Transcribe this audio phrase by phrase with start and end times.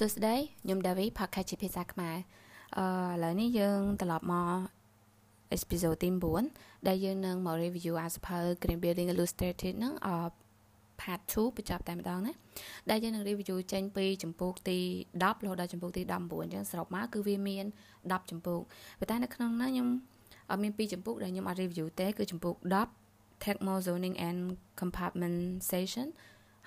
[0.00, 2.16] សួស្តីខ្ញុំដាវីផាខេជាភាសាខ្មែរ
[2.78, 4.56] អឺឥឡូវនេះយើងត្រឡប់មក
[5.56, 6.08] episode ទី
[6.48, 10.08] 9ដែលយើងនឹងមក review អាសភៅ Green Building Illustrated ហ្នឹងអ
[11.00, 12.32] part 2បញ្ចប់តែម្ដងណា
[12.90, 17.64] ដែលយើងនឹង review ចេញពីចម្ពោះទី10រហូតដល់ចម្ពោះទី19អញ្ចឹងសរុបមកគឺវាមាន
[17.98, 18.58] 10ចម្ពោះ
[18.98, 19.88] ប៉ុន្តែនៅក្នុងហ្នឹងខ្ញុំ
[20.50, 22.54] អត់មានពីរចម្ពោះដែលខ្ញុំអត់ review ទេគឺចម្ពោះ
[22.98, 24.40] 10 Thermal Zoning and
[24.80, 26.08] Compartmentation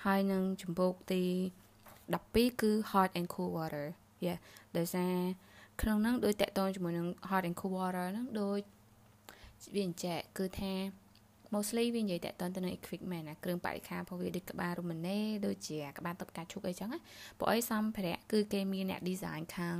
[0.04, 1.22] ហើយនឹងចម្ពោះទី
[2.12, 3.86] 12គឺ hot and cool water
[4.26, 4.34] យេ
[4.76, 5.14] ដោយសារ
[5.80, 8.60] ក្នុងហ្នឹងដូចតកតងជាមួយនឹង hot and cool water ហ្នឹងដូច
[9.74, 10.72] វាអញ្ចឹងគឺថា
[11.54, 16.98] mostly វានិយាយតកតងទៅនឹង equipment ណាគ្រឿងបរិក្ខារផងវាដូចក្បាលរមណេដូចជាក្បាលតុបកាឈុកអីចឹងណា
[17.38, 19.76] ព្រោះអីសម្ភារៈគឺគេមានអ្នក design ខាង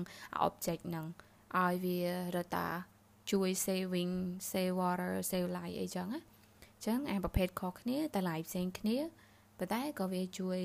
[0.46, 1.06] object ហ្នឹង
[1.62, 1.98] ឲ្យវា
[2.34, 2.68] រត់តា
[3.30, 4.12] ជួយ saving
[4.50, 6.20] save water save light អីចឹងណា
[6.86, 8.96] ចឹងអាប្រភេទខុសគ្នាតែ light ផ្សេងគ្នា
[9.58, 10.60] ប៉ុន្តែក៏វាជួយ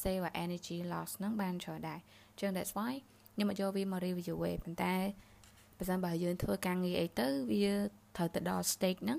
[0.00, 2.00] save energy loss ហ្នឹងបានច្រើនដែរ
[2.40, 2.94] ចឹង that's why
[3.34, 4.96] ខ្ញុំមកយកវាមក review ឯងប៉ុន្តែ
[5.78, 7.66] បើសិនបើយើងធ្វើការងារអីទៅវា
[8.16, 9.18] ត្រូវទៅដល់ stage ហ្នឹង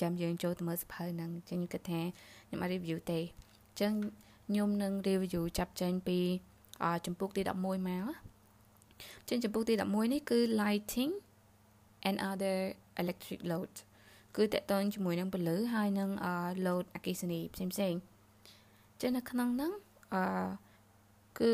[0.00, 2.00] ចាំយើងចូលទៅមើលសភៅហ្នឹងចឹងខ្ញុំគិតថា
[2.46, 3.20] ខ្ញុំអាច review ទេ
[3.80, 3.92] ចឹង
[4.48, 6.18] ខ្ញុំនឹង review ចាប់ចេញពី
[7.06, 8.06] ចម្ពោះទី11មក
[9.28, 11.12] ចឹងចម្ពោះទី11នេះគឺ lighting
[12.08, 12.56] and other
[13.02, 13.72] electric load
[14.36, 16.10] គឺតកតងជាមួយនឹងពលឺហើយនឹង
[16.66, 17.94] load អគ្គិសនីផ្សេងផ្សេង
[19.00, 19.72] ចឹងនៅក្នុងហ្នឹង
[20.14, 20.24] អឺ
[21.38, 21.52] គឺ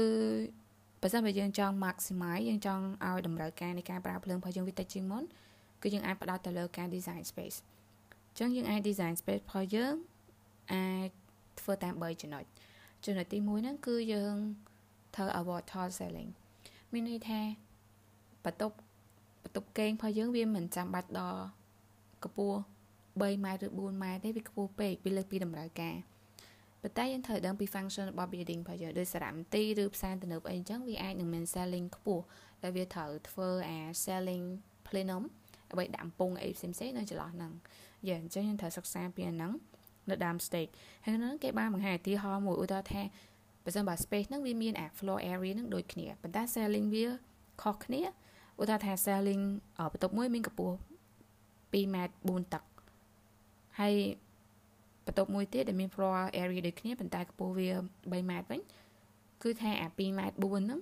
[1.00, 5.22] បើសិនបើយើងចង់ maximize យើងចង់ឲ្យតម្រូវការនៃការប្រើភ្លើងរបស់យើងវាតិចជាងមុន
[5.82, 7.58] គឺយើងអាចផ្ដោតទៅលើការ design space
[8.28, 9.94] អញ្ចឹងយើងអាច design space របស់យើង
[10.72, 11.08] អាច
[11.60, 12.44] ធ្វើតាម3ចំណុច
[13.04, 14.34] ចំណុចទី1ហ្នឹងគឺយើង
[15.16, 16.30] ធ្វើ avoid tall ceiling
[16.92, 17.40] មានន័យថា
[18.44, 18.76] បន្ទប់
[19.42, 21.42] បន្ទប់គេងរបស់យើងវាមិនចាំបាច់ដល់
[22.24, 22.58] កម្ពស់
[22.98, 25.96] 3ម៉ែត្រឬ4ម៉ែត្រទេវាខ្ពស់ពេកវាលើសពីតម្រូវការ
[26.82, 32.24] ប៉ុន្តែយើងត្រូវដឹងពី function របស់ building របស់យើងដូចសារមន្ទីរឬផ្សារទំនើបអីអញ្ចឹងវាអាចនឹងមាន selling ខ្ពស់
[32.62, 34.44] ដែលវាត្រូវធ្វើអា selling
[34.86, 35.22] plenum
[35.68, 37.52] ដើម្បីដាក់ពងអីផ្សេងៗនៅចន្លោះហ្នឹង
[38.08, 39.52] យ៉ាអញ្ចឹងយើងត្រូវសិក្សាពីអាហ្នឹង
[40.10, 40.70] នៅដើម stage
[41.04, 43.02] ហើយហ្នឹងគេបានបង្ហាញឧទាហរណ៍មួយឧទាហរណ៍ថា
[43.64, 47.06] បើសិនបើ space ហ្នឹងវាមានអា floor area ហ្នឹងដូចគ្នាប៉ុន្តែ selling វា
[47.62, 48.02] ខុសគ្នា
[48.60, 49.42] ឧទាហរណ៍ថា selling
[49.92, 50.76] បន្ទប់មួយមានកម្ពស់
[51.40, 52.64] 2ម៉ែត្រ4តឹក
[53.80, 53.94] ហើយ
[55.06, 57.68] បន្ទប់មួយទៀតដែលមាន floor area ដូចគ្នាប៉ុន្តែកម្ពស់វា
[58.10, 58.60] 3ម៉ែត្រវិញ
[59.42, 60.80] គឺថាអា2ម៉ែត្រ4ហ្នឹង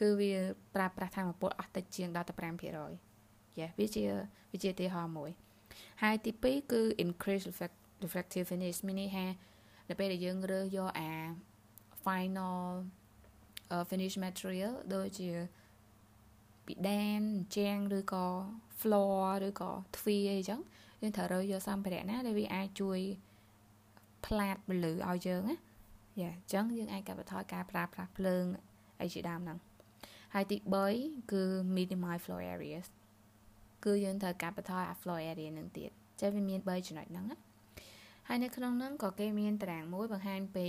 [0.00, 0.32] គឺវា
[0.74, 4.04] ប្រើប្រាស់ធម្មពលអស់តិចជាងដល់តែ5%យ៉ាវាជា
[4.52, 5.30] វាជាឧទាហរណ៍មួយ
[6.02, 7.44] ហើយទី2គឺ increase
[8.04, 9.26] reflective finish មានន័យថា
[9.88, 11.12] នៅពេលដែលយើងរើសយកអា
[12.04, 12.60] final
[13.74, 15.30] uh, finish material ដូចជា
[16.66, 17.20] ពីដែន
[17.56, 18.26] ជាងឬក៏
[18.80, 20.60] floor ឬក៏ទ្វារអីចឹង
[21.02, 23.00] យើងត្រូវរើសយកសម្ភារៈណាដែលវាអាចជួយ
[24.26, 25.56] ផ្លាតពលឺឲ្យយើងណា
[26.20, 28.44] យ៉ាអញ្ចឹងយើងអាចកាត់បន្ថយការប្រើប្រាស់ភ្លើង
[29.00, 29.58] អីជាដើមហ្នឹង
[30.34, 30.56] ហើយទី
[30.94, 31.42] 3គឺ
[31.76, 32.86] minimize floor areas
[33.84, 35.90] គឺយើងត្រូវកាត់បន្ថយអា floor area ហ្នឹងទៀត
[36.20, 37.38] ចេះវាមាន3ចំណុចហ្នឹងណា
[38.28, 40.68] ហើយនៅក្នុងហ្នឹងក៏គេមានតារាងមួយបង្ហាញពី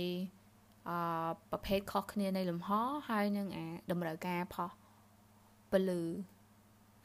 [0.88, 2.70] អឺប្រភេទខុសគ្នានៃលំហ
[3.08, 4.70] ហើយនឹងអាតម្រូវការផុស
[5.72, 6.00] ពលឺ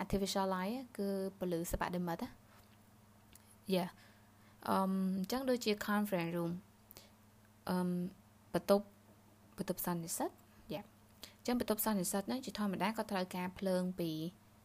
[0.04, 2.30] artificial light គឺពលឺសិប្បនិមិត្តណា
[3.76, 3.90] Yeah
[4.69, 4.77] អឺ
[5.17, 6.53] អញ្ចឹងដូចជា conference room
[7.69, 7.77] អឺ
[8.55, 8.87] បន្ទប់
[9.57, 10.31] បន្ទប់សន្និសិទ
[10.75, 10.83] យ៉ា
[11.39, 14.11] អញ្ចឹងបន្ទប់សន្និសិទហ្នឹងជាធម្មតាក៏ត្រូវការភ្លើងពី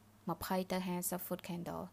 [0.07, 1.83] 20ទៅ50 foot candle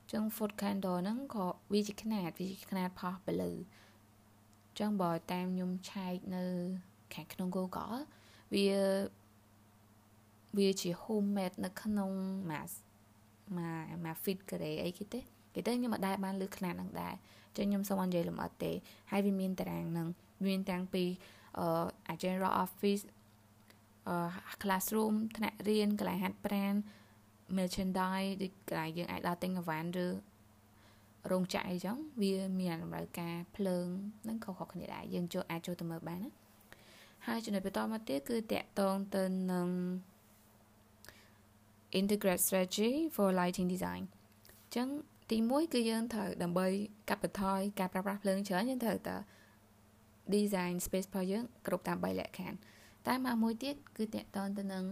[0.00, 6.44] អញ្ចឹង foot candle ហ្នឹងក៏វាជាຂະຫນាតវាជាຂະຫນាតផុសពលឺអញ្ចឹងបើតាមខ្ញុំឆែកនៅ
[7.14, 7.96] ខាងក្នុង Google
[8.54, 8.68] វា
[10.58, 12.10] វាជា homemade នៅក្នុង
[12.50, 12.68] មួយ
[13.56, 15.20] មួយមួយ feet ការ៉េអីគេទេ
[15.53, 17.13] ពីទៅខ្ញុំមិនដែលបានលើខ្នាតនឹងដែរ
[17.55, 18.71] ចុះខ្ញុំសូមនិយាយលម្អិតទេ
[19.11, 20.07] ហើយវាមានតារាងនឹង
[20.47, 21.03] មានតាំងពី
[21.59, 23.03] អឺ General Office
[24.07, 24.15] អឺ
[24.63, 26.73] classroom ថ្នាក់រៀនកន្លែងហាត់ប្រាណ
[27.57, 30.07] merchandise ដូចកន្លែងយើងអាចដល់ទិញអីវ៉ាន់ឬ
[31.31, 33.85] រោងចក្រអីចឹងវាមានតម្រូវការភ្លើង
[34.27, 36.31] នឹងខុសៗគ្នាដែរយើងចូលអាចចូលទៅមើលបានណា
[37.27, 39.69] ហើយចំណុចបន្តមកទៀតគឺតកតងទៅនឹង
[41.99, 44.87] integrate strategy for lighting design អញ្ចឹង
[45.31, 46.67] ទី1គឺយើងត្រូវដើម្បី
[47.09, 49.15] កាត់បន្ថយការប្រើប្រាស់ភ្លើងច្រើនយើងត្រូវតែ
[50.35, 52.57] design space របស់យើងគ្រប់តាម3លក្ខខណ្ឌ
[53.07, 54.85] តែមកមួយទៀតគឺតកតងទៅនឹង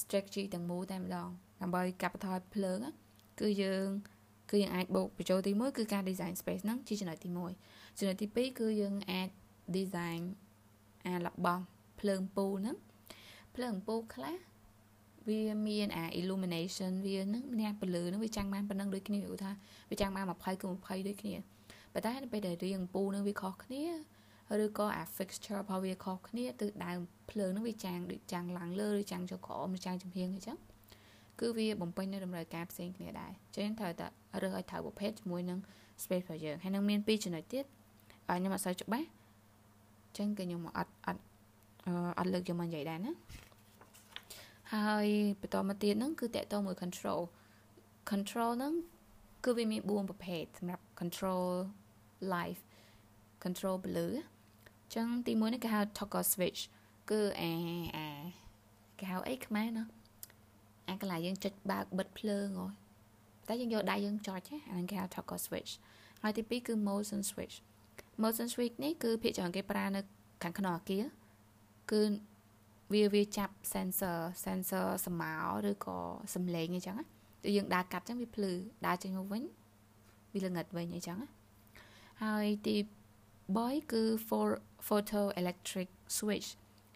[0.00, 1.28] strategy ទាំងមូលតែម្ដង
[1.60, 2.78] ដើម្បីកាត់បន្ថយភ្លើង
[3.40, 3.86] គឺយើង
[4.50, 7.28] គឺយើងអាចបូកបញ្ចូលទី1គឺការ design space ហ្នឹងជាចំណុចទី
[7.62, 9.28] 1ចំណុចទី2គឺយើងអាច
[9.76, 10.20] design
[11.06, 11.62] អារបស់
[12.00, 12.76] ភ្លើងពូហ្នឹង
[13.54, 14.36] ភ្លើងពូខ្លះ
[15.28, 19.58] វាមានអា illumination វានឹងអ្នកពលឺនឹងវាចាំងបានប៉ុណ្ណឹងដូចគ្នាឧទាហរណ៍
[19.90, 21.34] វាចាំងបាន20គឺ20ដូចគ្នា
[21.92, 23.84] ប៉ុន្តែពេលដែលរៀងពូនឹងវាខុសគ្នា
[24.64, 26.90] ឬក៏អា fixture របស់វាខុសគ្នាទិសដៅ
[27.30, 30.58] ភ្លើងហ្នឹងវាចាំងដូចចាំងឡើងលើឬចាំងចុះក្រោមឬចាំងចំហៀងអញ្ចឹង
[31.40, 34.06] គឺវាបំពេញនៅតម្រូវការផ្សេងគ្នាដែរចឹងត្រូវតែ
[34.42, 35.58] រើសឲ្យត្រូវប្រភេទជាមួយនឹង
[36.02, 37.64] space របស់យើងហើយនឹងមានពីរចំណុចទៀត
[38.26, 39.06] ខ្ញុំអត់សូវច្បាស់
[40.18, 41.22] ចឹងគឺខ្ញុំអត់អត់
[42.18, 43.12] អត់លើកយកមកនិយាយដែរណា
[44.74, 45.06] ហើយ
[45.40, 47.20] បន្តមកទៀតហ្នឹងគឺតកតមួយ control
[48.10, 48.74] control ហ្នឹង
[49.44, 51.44] គឺវាមាន4ប្រភេទសម្រាប់ control
[52.34, 52.60] live
[53.44, 54.14] control blue
[54.94, 56.60] ចឹងទី1នេះគេហៅ toggle switch
[57.10, 57.52] គឺអា
[57.96, 58.06] អា
[58.98, 59.84] គេហៅអីខ្មែរណា
[60.88, 62.68] អាកន្លែងយើងចុចបើកបិទភ្លើងហ៎
[63.48, 65.72] តែយើងយកដៃយើងចុចអាហ្នឹងគេហៅ toggle switch
[66.22, 67.56] ហើយទី2គឺ motion switch
[68.22, 70.00] motion switch នេះគឺភាគច្រើនគេប្រើនៅ
[70.42, 71.04] ខាងក្នុងអាគារ
[71.92, 72.00] គឺ
[72.92, 75.32] វាវាចាប់ sensor sensor ស្មៅ
[75.70, 75.98] ឬក៏
[76.34, 77.04] សំឡេងអីចឹងណា
[77.42, 78.52] តែយើងដើរកាត់ចឹងវាភ្លឺ
[78.86, 79.42] ដើរចេញមកវិញ
[80.32, 81.28] វាល្ងិតវិញអីចឹងណា
[82.22, 82.76] ហើយទី
[83.34, 84.02] 3គឺ
[84.88, 85.88] photo electric
[86.18, 86.48] switch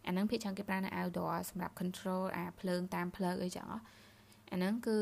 [0.06, 3.66] អាហ្នឹងភាគច្រើនគេប្រើនៅ outdoor សម្រាប់ control អាភ្លើងតាមផ្លូវអីចឹង
[4.52, 4.98] អាហ្នឹងគឺ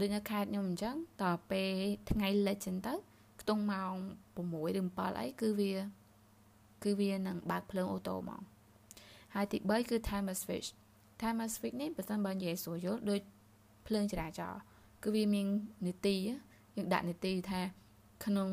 [0.00, 1.72] ដូចនៅខេត្តខ្ញុំអញ្ចឹងតទៅពេល
[2.10, 2.94] ថ្ងៃលិចចឹងទៅ
[3.40, 3.94] ខ្ទង់ម៉ោង
[4.36, 5.74] 6ឬ7អីគឺវា
[6.84, 8.42] គឺវានឹងបើកភ្លើងអូតូហ្មង
[9.36, 10.68] ហើយទី3គឺ timer switch
[11.20, 13.20] timer switch នេះបើសិនបើនិយាយស្រួលយល់ដូច
[13.86, 14.60] ភ្លើងចរាចរណ៍
[15.04, 15.46] គឺវាមាន
[15.86, 16.16] នីតិ
[16.76, 17.60] យើងដាក់នីតិថា
[18.24, 18.48] ក្នុង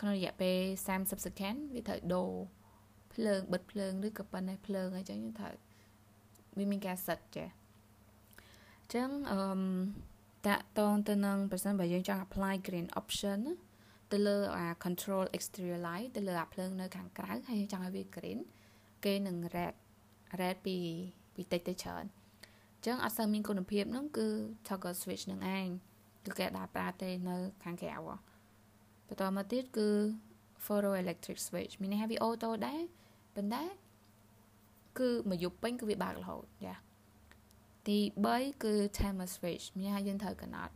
[0.00, 0.58] ក្នុងរយៈពេល
[0.94, 2.30] 30 second វាត្រូវដូរ
[3.14, 5.54] ភ្លើងបិទភ្លើងឬក៏ប៉ុណ្ណេះភ្លើងអីចឹងយើងត្រូវ
[6.58, 9.40] វាមានការសិតចាអញ្ចឹងអឺ
[10.46, 13.40] តាក់តងទៅនឹងប្រសិនបើយើងចង់ apply green option
[14.12, 18.40] ទៅលើអា control exterior light ទៅលើអាភ្លើងនៅខាងក្រៅហើយយើងចង់ឲ្យវា green
[19.04, 19.74] គេនឹង red
[20.40, 20.76] red ពី
[21.34, 24.28] ពីតិចទៅច្រើនអញ្ចឹងអត់សូវមានគុណភាពហ្នឹងគឺ
[24.68, 25.66] toggle switch នឹងឯង
[26.24, 29.88] គឺគេដាក់ប្រើទេនៅខាងក្រៅបន្តមកទៀតគឺ
[30.66, 32.80] photo electric switch មានន័យថាវាអូតូដែរ
[33.34, 33.64] ប៉ុន្តែ
[34.98, 36.76] គឺមួយយប់ពេញគឺវាបើករហូតយ៉ា
[37.88, 37.98] ទី
[38.30, 40.74] 3គឺ timer switch មានថាយើងត្រូវកំណត់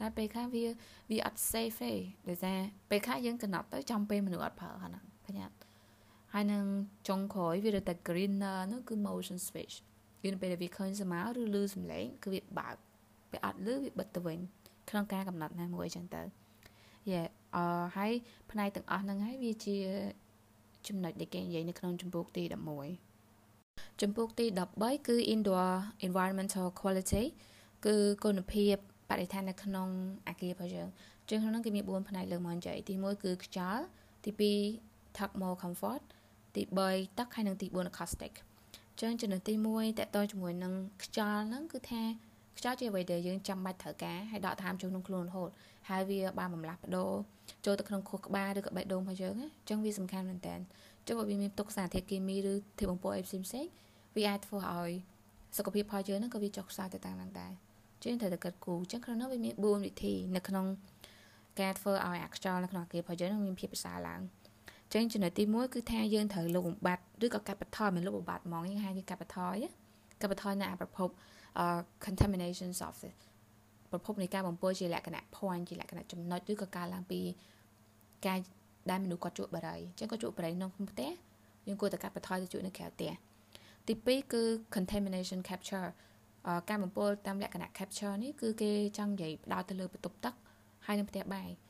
[0.00, 0.64] តែពេលខ្លះវា
[1.10, 1.92] វាអត់ safe ទេ
[2.28, 2.58] ដោយសារ
[2.90, 5.56] ពេលខ្លះយើងកំណត់ទៅចំពេលមនុស្សអត់ប្រើហ្នឹងឃើញអត់
[6.34, 6.64] ហើយនឹង
[7.08, 9.74] ចុងក្រោយវារត់តែ greener នោះគឺ motion switch
[10.22, 12.76] គឺនៅពេលដែលវាឃើញស្មៅឬលឺសំឡេងគឺវាបើក
[13.30, 14.38] ពេលអត់លឺវាបិទទៅវិញ
[14.90, 16.22] ក្នុងការកំណត់ណាមួយអញ្ចឹងទៅ
[17.10, 17.20] យេ
[17.56, 18.12] អឺហើយ
[18.50, 19.76] ផ្នែកទាំងអស់ហ្នឹងហើយវាជា
[20.88, 22.42] ចំណុចដែលគេនិយាយនៅក្នុងចម្ពោះទី
[23.22, 24.46] 11ចម្ពោះទី
[24.78, 25.68] 13គឺ indoor
[26.06, 27.24] environmental quality
[27.86, 28.74] គឺគុណភាព
[29.10, 29.88] បរិស្ថាននៅក្នុង
[30.28, 30.88] អាគាររបស់យើង
[31.28, 33.84] ជាងក្នុងហ្នឹងគេមាន4ផ្នែកលើកមកនិយាយទី1គឺខ្យល់
[34.24, 36.02] ទី2 thermal comfort
[36.56, 38.32] ទី3ទឹកហើយនិងទី4 acoustic
[39.00, 40.72] ចឹងចំណុចទី1តកតជាមួយនឹង
[41.02, 42.02] ខ្យល់ហ្នឹងគឺថា
[42.58, 45.50] ខ្យល់ជាអ្វីដែលយើងចាំបាច់ត្រូវការហើយដកតាមចូលក្នុងខ្លួនរហូត
[45.88, 47.12] ហើយវាបានបំលាស់បដូរ
[47.64, 50.54] ចូលទៅក្នុងខួរក្បាលឬក៏បេះដូងរបស់យើងអញ្ចឹងវាសំខាន់មែនតើ
[51.06, 53.66] ចុះបើវាមានទុកសារធាតុគីមីឬធាតុបំពុលអីផ្សេងផ្សេង
[54.16, 54.92] វាអាចធ្វើឲ្យ
[55.56, 57.52] សុខភាពរបស់យើងហ្នឹងក៏វាចុះខ្សោយទៅតាមហ្នឹងដែរ
[58.02, 60.66] ជាងត្រូវតែគិតគូរអញ្ចឹងក្នុងនោះវាមាន4វិធីនៅក្នុង
[61.60, 64.20] ការធ្វើឲ្យអាខ្យល់នៅក្នុងអាគាររបស់យើងនឹងមានភាពប្រសើរឡើង
[64.94, 69.56] ចឹងចំណុចទី1គឺថាយើងត្រូវលុបបំបត្តិឬក៏កាត់បន្ថយមិនលុបបំបត្តិហ្មងយើងហៅថាកាត់បន្ថយ
[70.20, 71.08] កាត់បន្ថយនៅអាប្រភព
[72.04, 72.96] contamination of
[73.90, 77.20] ប្រភពនៃការបំពុលជាលក្ខណៈ point ជាលក្ខណៈចំណុចឬក៏ការឡើងពី
[78.26, 78.38] ការ
[78.90, 81.10] ដែលមនុស្សគាត់ជក់បារីអញ្ចឹងគាត់ជក់បារីក្នុងផ្ទះ
[81.66, 83.12] យើងគួរតែកាត់បន្ថយទៅជក់នៅក្រៅផ្ទះ
[83.86, 84.42] ទី2គឺ
[84.74, 85.88] contamination capture
[86.68, 90.34] ការបំពុលតាមលក្ខណៈ capture នេះគឺគេចង់និយាយផ្ដោតទៅលើបន្ទប់ទឹក
[90.86, 91.63] ហើយនៅផ្ទះបាយអញ្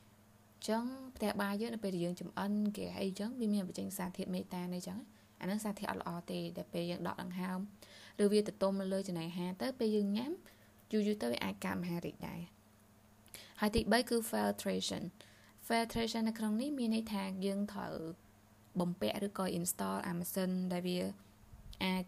[0.69, 0.83] ចឹង
[1.15, 4.99] ផ្ទះបាយយើងនៅពេលដែលយើងចំអិនគេអីអញ្ចឹងវាមានបញ្ចេញសារធាតុមេតានអីអញ្ចឹង
[5.41, 7.59] អានឹងសារធាតុអត់ល្អទេដែលពេលយើងដកដង្ហើម
[8.23, 10.31] ឬវាទៅទុំលើចំណីអាហារទៅពេលយើងញ៉ាំ
[10.91, 12.39] យូរយូរទៅវាអាចកើតមហារីកដែរ
[13.61, 15.03] ហើយទី3គឺ filtration
[15.67, 17.93] filtration នៅក្នុងនេះមានន័យថាយើងត្រូវ
[18.79, 20.99] បំពាក់ឬក៏ install អាម៉ាស៊ីនដែលវា
[21.83, 22.03] អាច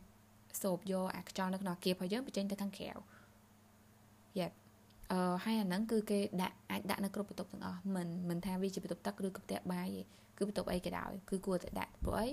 [0.61, 2.89] សូបយកអាខ្យល់នៅក្នុងអាគាររបស់យើងបញ្ចេញទៅខាងក្រៅ
[4.39, 4.47] យ៉ា
[5.11, 10.01] អឺហើយអាហ្នឹងគឺគេដាក់អាចដាក់នៅគ្រប់បន្ទប់ទាំងអស់មិនមិនថាវាជាបន្ទប់ទឹកឬក៏ផ្ទះបាយទេ
[10.37, 12.27] គឺបន្ទប់អីក៏ដោយគឺគួរតែដាក់ព្រោះអី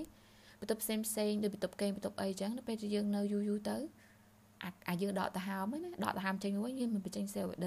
[0.59, 3.77] បន្ទប់ផ្សេងផ្សេងដូចបន្ទប់កេងបន្ទប់អីចឹងនៅពេលដែលយើងនៅយូរយូរទៅ
[4.89, 7.65] អាយើងដកដង្ហើមណាដកដង្ហើមចេញវិញយើងមិនបញ្ចេញ CO2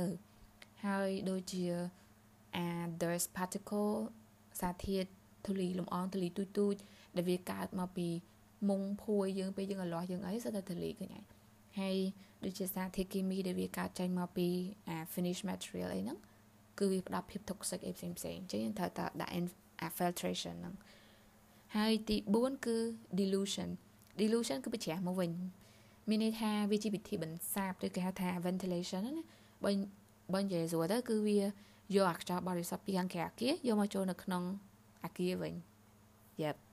[0.84, 1.64] ហើយដូចជា
[2.56, 2.68] អា
[3.00, 3.94] dust particle
[4.60, 5.08] សារធាតុ
[5.46, 6.74] ធូលីលំអងធូលីទូចទូច
[7.16, 8.08] ដែលវាកើតមកពី
[8.68, 11.24] មុងភួយយើងពេលយើងអលាស់យើងអីសិតតែធូលីឃើញហើយ
[11.80, 11.96] ហើយ
[12.44, 14.48] ដូចជាសារធាតុគីមីដែលវាកើតចេញមកពី
[14.88, 16.18] អា finish material អីហ្នឹង
[16.78, 20.74] គឺវាផ្ដល់ភាព toxic អីផ្សេងផ្សេងអញ្ចឹងយើងត្រូវតែដាក់ filtration ហ្នឹង
[21.76, 22.76] ហើយទី4គឺ
[23.20, 23.68] dilution
[24.20, 25.30] dilution គឺបញ្ច្រាស់មកវិញ
[26.08, 29.24] មានន័យថាវាជាវិធីបន្សាបឬគេហៅថា ventilation ណា
[29.64, 29.70] បើ
[30.34, 31.38] បើនិយាយស្រួលទៅគឺវា
[31.96, 34.42] យកអាខ្យល់បរិសុទ្ធពីខាងក្រៅអាគារយកមកចូលនៅក្នុង
[35.04, 35.54] អាគារវិញ
[36.42, 36.67] Yep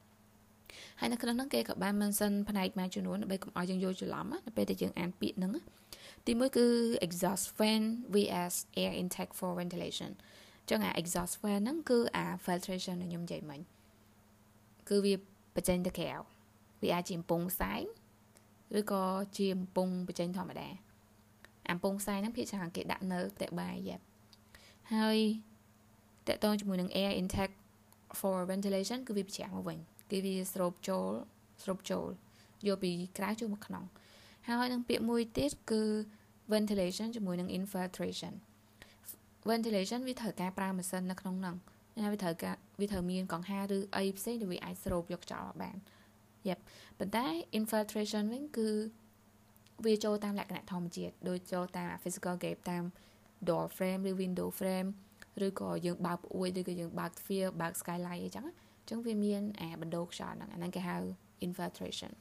[1.00, 5.52] ហើយនៅក្នុងហ្នឹងគេក៏បាន mention ផ្នែកមួយចំនួនដើម្បីកុំឲ្យយើងយល់ច្រឡំណាពេលដែលយើងអានពាក្យហ្នឹង
[6.28, 6.66] ទីមួយគឺ
[7.06, 10.12] exhaust fan vs air intake for ventilation
[10.70, 13.60] ចឹងអា exhaust fan ហ្នឹងគឺអា filtration ដែលខ្ញុំនិយាយមិញ
[14.90, 15.14] គឺវា
[15.56, 16.12] បញ្ចេញទៅក្រៅ
[16.82, 17.84] វាអាចជាអំពង់ផ្សែង
[18.80, 19.04] ឬក៏
[19.38, 20.70] ជាអំពង់បញ្ចេញធម្មតា
[21.72, 24.04] អំពង់ផ្សែងហ្នឹងភាគច្រើនគេដាក់នៅផ្ទះបាយយ៉ាប់
[24.94, 25.18] ហើយ
[26.28, 27.56] តកតងជាមួយនឹង air intake
[28.20, 29.78] for ventilation គឺវាបញ្ជាក់មកវិញ
[30.12, 31.08] គឺវាស្រូបចូល
[31.64, 32.06] ស្រូបចូល
[32.68, 33.84] យកពីក្រៅចូលមកក្នុង
[34.46, 35.84] ហើយនឹងពាក្យមួយទៀតគឺ
[36.54, 38.34] ventilation ជាមួយនឹង infiltration
[39.50, 41.56] ventilation វាត្រូវការប្រើម៉ាស៊ីននៅក្នុងហ្នឹង
[42.04, 45.78] ណាវាត្រូវការវាត្រូវមានកង្ហារឬអីផ្សេងដែលវាអាចស្រូបយកខ្យល់បាន
[46.48, 46.56] យេ
[47.00, 47.26] ប៉ុន្តែ
[47.60, 48.70] infiltration វិញគឺ
[49.86, 52.84] វាចូលតាមលក្ខណៈធម្មជាតិដូចចូលតាម physical gap តាម
[53.48, 54.90] door frame ឬ window frame
[55.46, 58.46] ឬក៏យើងបើកផ្អួយឬក៏យើងបើកទ្វារបើក skylight អីចឹង
[58.86, 60.98] អញ្ចឹងវាមានអាបណ្ដោខ្យល់ហ្នឹងអាហ្នឹងគេហៅ
[61.46, 62.12] infiltration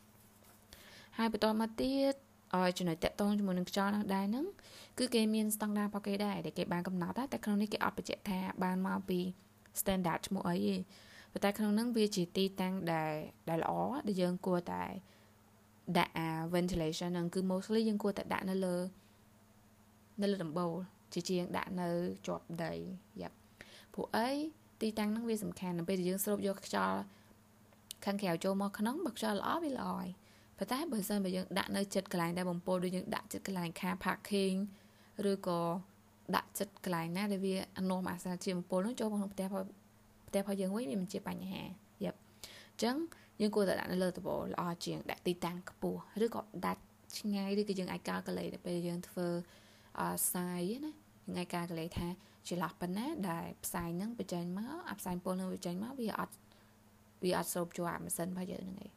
[1.18, 2.14] ហើយបន្តមកទៀត
[2.56, 4.47] ឲ្យចំណុចតកតងជាមួយនឹងខ្យល់ហ្នឹងដែរហ្នឹង
[4.99, 9.18] គឺគេមានស្តង់ដាររបស់គេដែរដែលគេបានកំណត់តែក្នុងនេះគេអត់បញ្ជាក់ថាបានមកពី
[9.80, 10.76] standard ឈ្មោះអីទេ
[11.33, 13.12] ប៉ុន្តែក្នុងហ្នឹងវាជាទីតាំងដែល
[13.49, 13.73] ដែលល្អ
[14.06, 14.85] ដែលយើងគួរតែ
[15.99, 18.76] ដាក់អា ventilation ហ្នឹងគឺ mostly យើងគួរតែដាក់នៅលើ
[20.21, 20.75] នៅលើដំបូល
[21.12, 21.88] ជាជាងដាក់នៅ
[22.26, 22.73] ជាប់ដី
[23.21, 23.37] យ៉ាប់
[23.94, 24.30] ព្រោះអី
[24.81, 26.99] ទីតាំងហ្នឹងវាសំខាន់នៅពេលដែលយើងស្រូបយកខ្យល់
[28.04, 30.09] ខាងក្រៅចូលមកក្នុងបើខ្យល់ល្អវាល្អហើយ
[30.59, 34.57] ប៉ុន្តែបើសិនបើយើងដាក់នៅចិត្តកន្លែងដែលបំពុលដូចយើងដាក់ចិត្តកន្លែង car parking
[35.31, 35.61] ឬក៏
[36.37, 39.47] ដាក់ចិត្តកន្លែងណាដែលវាអនុមអាសាជាបំពុលនោះចូលមកក្នុងផ្ទះ
[40.28, 41.62] ផ្ទះរបស់យើងវិញវាមិនជាបញ្ហា
[42.04, 42.97] យ៉ាប់អញ្ចឹង
[43.40, 46.83] យើងគួរតែដាក់នៅលើដបល្អជាងដាក់ទីតាំងខ្ពស់ឬក៏ដាក់
[47.19, 49.28] ឆ្ងាយឬក៏យើងអាចកាលកលេទៅពេលយើងធ្វើ
[50.00, 50.02] អ
[50.33, 50.93] សាយណា
[51.26, 52.09] យើងអាចកាលកលេថា
[52.49, 56.35] ចន្លោះប៉ុណ្ណាដែលផ្សាយនឹងបញ្ចេញមកអាផ្សាយពុលនឹងបញ្ចេញមកវាអត់
[57.23, 58.91] វាអត់ស្រូបជាប់ម៉ាស៊ីនរបស់យើងហ្នឹងឯង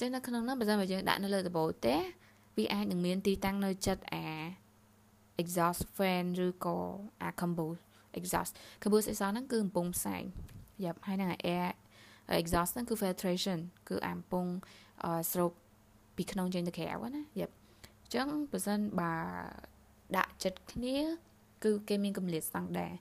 [0.00, 1.98] ចឹងនៅក្នុងនោះបើសិនបើយើងដាក់នៅលើដបផ្ទះ
[2.56, 4.26] វាអាចនឹងមានទីតាំងនៅចិត្តអា
[5.42, 6.78] exhaust fan ឬក៏
[7.22, 7.80] អា combust
[8.18, 10.22] exhaust combust exhaust ហ្នឹងគឺកំពុងផ្សែង
[10.84, 11.68] យ៉ាប់ហើយនឹង air
[12.42, 13.58] exhaust ហ្នឹងគឺ filtration
[13.88, 14.46] គឺអាកំពុង
[15.32, 15.50] ស្រូប
[16.16, 17.54] ពីក្នុងចេញទៅក្រៅណាយ៉ាប់
[18.02, 19.12] អញ្ចឹងបើសិនបើ
[20.16, 20.96] ដាក់ចិត្តគ្នា
[21.64, 22.92] គឺគេមានកម្រិតស្តង់ដារ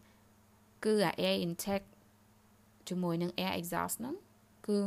[0.85, 1.87] គឺអា air intake
[2.89, 4.15] ជាមួយនឹង air exhaust ហ្នឹង
[4.67, 4.77] គឺ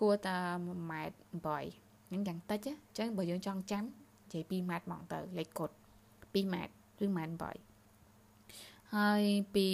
[0.00, 1.16] គួរតែ1ម៉ែត្រ
[1.62, 5.74] 8ហ្នឹងយ៉ាងតិចអញ្ចឹងបើយើងចង់ចាំនិយាយ2ម៉ែត្រហ្មងទៅលេខកត់
[6.12, 9.22] 2ម៉ែត្រឬម៉ែត្រ8ហើយ
[9.54, 9.68] ពី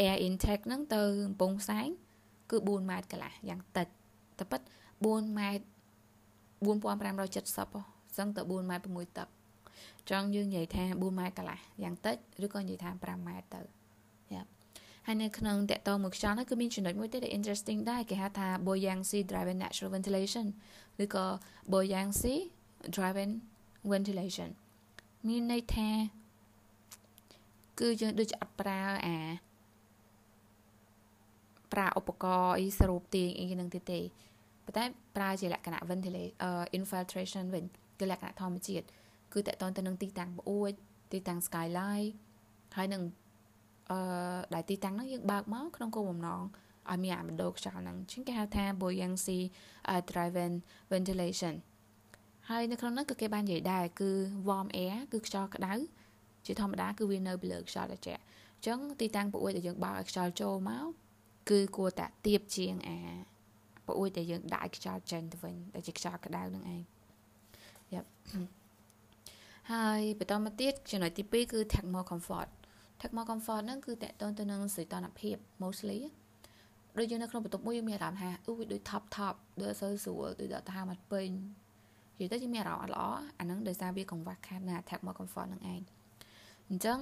[0.00, 1.88] air intake ហ្នឹងទៅកំពង់ផ្សែង
[2.50, 3.88] គឺ4ម៉ែត្រកន្លះយ៉ាងតិច
[4.38, 4.60] តែប៉ិត
[5.00, 5.64] 4ម៉ែត្រ
[6.64, 7.82] 4570ហ៎
[8.16, 9.28] សឹងទៅ4ម៉ែត្រ6ទឹក
[10.10, 13.60] ចង់យើងនិយាយថា4ម៉ែត្រកន្លះយ៉ាងតិចឬក៏និយាយថា5ម៉ែត្រទៅ
[14.32, 14.42] យ៉ា
[15.06, 20.46] ហើយនៅក្នុងតកតមួយខ្យល់នោះគឺមានចំណុចមួយទៀតដែល interesting ដែរគេហៅថា buoyancy driven natural ventilation
[21.04, 21.26] ឬក៏
[21.72, 22.36] buoyancy
[22.94, 23.30] driven
[23.92, 24.50] ventilation
[25.28, 25.88] មានន័យថា
[27.80, 29.18] គឺយើងដូចអត់ប្រើអា
[31.72, 34.00] ប្រើឧបករណ៍អីស្រូបទាញអីហ្នឹងទៀតទេ
[34.64, 34.84] ប៉ុន្តែ
[35.16, 36.32] ប្រើជាលក្ខណៈ ventilation
[36.78, 37.64] infiltration វិញ
[37.98, 38.86] គឺលក្ខណៈធម្មជាតិ
[39.34, 40.72] គឺតកតទៅនឹងទីតាំងប្អួច
[41.12, 42.10] ទីតាំង skylight
[42.76, 43.02] ហើយនឹង
[43.90, 43.98] អឺ
[44.54, 46.40] ដែលទីតាំងហ្នឹងយើងបើកមកក្នុងគោលបំណង
[46.90, 49.40] ឲ្យមានអាមណ្ឌលខ្យល់ហ្នឹងជាងគេហៅថា buoyancy
[50.10, 50.52] driven
[50.92, 51.54] ventilation
[52.48, 54.10] ហើយនៅក្នុងនោះគឺគេបាននិយាយដែរគឺ
[54.48, 55.72] warm air គឺខ្យល់ក្តៅ
[56.46, 60.86] ជាធម្មតាគឺវានៅពីលើខ្យល់ត្រជាក់អញ្ចឹងទីតាំងប្អួយដែលយើងបើកឲ្យខ្យល់ចូលមក
[61.50, 62.98] គឺគួរតែទៀបជាងអា
[63.88, 66.82] ប្អួយដែលយើងដាក់ឲ្យខ្យល់ចេញទៅវិញដែលជាខ្យល់ក្តៅនឹងឯង
[67.92, 68.08] យ៉ាប់
[69.72, 72.48] ហើយបន្តមកទៀតចំណុចទី2គឺ thermal comfort
[73.00, 75.98] thermal comfort ហ្នឹងគឺតកតទៅនឹងសីតុណ្ហភាព mostly
[76.98, 81.28] ដូចយើងនៅក្នុងបន្ទប់មួយយើងមានអារម្មណ៍ថាអូវាដូច top top ដូចអត់សូវស្រួលដូចដល់ថាមកពេញ
[82.18, 83.04] និយាយទៅយើងមានអារម្មណ៍អត់ល្អ
[83.38, 85.82] អាហ្នឹងដោយសារវាកង្វះខាតនៅ thermal comfort ហ្នឹងឯង
[86.68, 86.98] អញ្ចឹង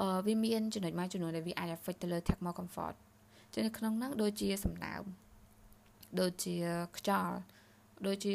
[0.00, 2.94] អឺវាមានចំណុចមួយចំនួនដែលវាអាច affect ទៅលើ thermal comfort
[3.52, 5.02] ចឹងនៅក្នុងហ្នឹងដូចជាសំណើម
[6.20, 6.54] ដូចជា
[6.96, 7.36] ខ្យល់
[8.06, 8.34] ដូចជា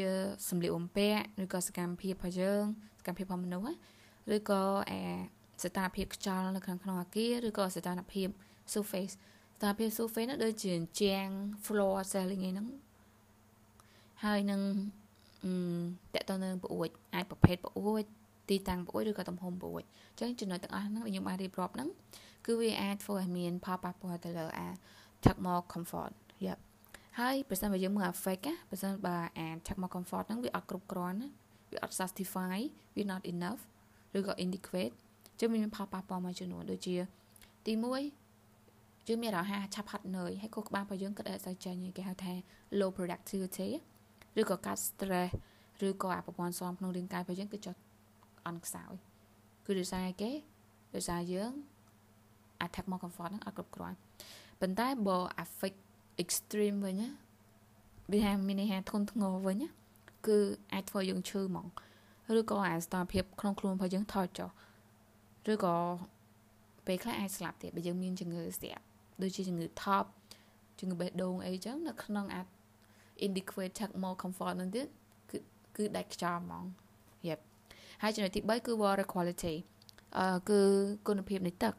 [0.50, 2.64] សម្លៀកបំពាក់ឬក៏សកម្មភាពរបស់យើង
[3.00, 3.76] សកម្មភាពរបស់មនុស្ស
[4.36, 5.02] ឬក៏អា
[5.64, 8.28] ស្ថានភាពខ្យល់នៅក្នុងក្នុងអាគារឬក៏ស្ថានភាព
[8.74, 9.14] surface
[9.58, 11.26] ស្ថានភាព surface នោះដូចជាជាង
[11.66, 12.68] floor ceiling អីហ្នឹង
[14.24, 14.62] ហើយនឹង
[16.14, 18.04] តកតនៅប្អួចអាចប្រភេទប្អួច
[18.50, 21.90] ទីតាំងប្អួចឬក៏ទំហំប្អួចអញ្ចឹងចំណុចទាំងអស់ហ្នឹងដែលខ្ញុំបានរៀបរាប់ហ្នឹង
[22.46, 24.68] គឺវាអាចធ្វើឲ្យមានផលប៉ះពាល់ទៅលើអា
[25.24, 26.12] thermal comfort
[26.46, 26.62] យ៉ាប់
[27.22, 31.30] ហើយប្រសិនបើយើងមើល effect ណាប្រសិនបើអា thermal comfort ហ្នឹងវាអត់គ្រប់គ្រាន់ណា
[31.74, 32.58] វាអត់ satisfy
[32.96, 33.62] វា not enough
[34.18, 34.94] ឬក៏ inadequate
[35.40, 36.96] ចឹងមានផលប៉ះពាល់មួយចំនួនដូចជា
[37.66, 37.74] ទី
[38.40, 42.34] 1យើងមានអារម្មណ៍ថាឆាប់ហត់នឿយហើយខួរក្បាលរបស់យើងក៏អត់សូវចេញគេហៅថា
[42.80, 43.70] low productivity
[44.40, 45.32] ឬក៏កាត់ stress
[45.88, 47.76] ឬក៏អាប្រព័ន្ធស៊ាំក្នុងរាងកាយរបស់យើងគឺចុះ
[48.48, 48.94] អន់ខ្សោយ
[49.66, 50.32] គឺដោយសារគេ
[50.96, 51.52] ដោយសារយើង
[52.66, 53.98] attack មក comfort ហ្នឹងអត់គ្រប់គ្រាន់
[54.62, 55.78] ប៉ុន្តែបើ affect
[56.24, 57.10] extreme វិញណា
[58.12, 59.68] វាហាមានន័យថាធ្ងន់ធ្ងរវិញណា
[60.28, 60.38] គឺ
[60.74, 61.68] អាចធ្វើយើងឈឺហ្មង
[62.40, 64.50] ឬក៏អាស្ថានភាពក្នុងខ្លួនរបស់យើងថយចុះ
[65.52, 65.76] ឬក៏
[66.86, 68.82] ពេលខ្លះអាចស្លាប់ទៀតបើយើងមានជំងឺស្ទាក់
[69.22, 70.06] ដូចជាជំងឺ top
[70.80, 72.46] ជំងឺបេះដូងអីចឹងនៅក្នុងអាច
[73.26, 74.88] indicate check more comfort នឹងទៀត
[75.32, 75.38] គឺ
[75.76, 76.64] គឺដាច់ខ្យល់ហ្មង
[77.28, 77.36] យេ
[78.02, 79.56] ហើយចំណុចទី3គឺ water quality
[80.18, 80.60] អឺគឺ
[81.08, 81.74] គុណភាពនៃទឹក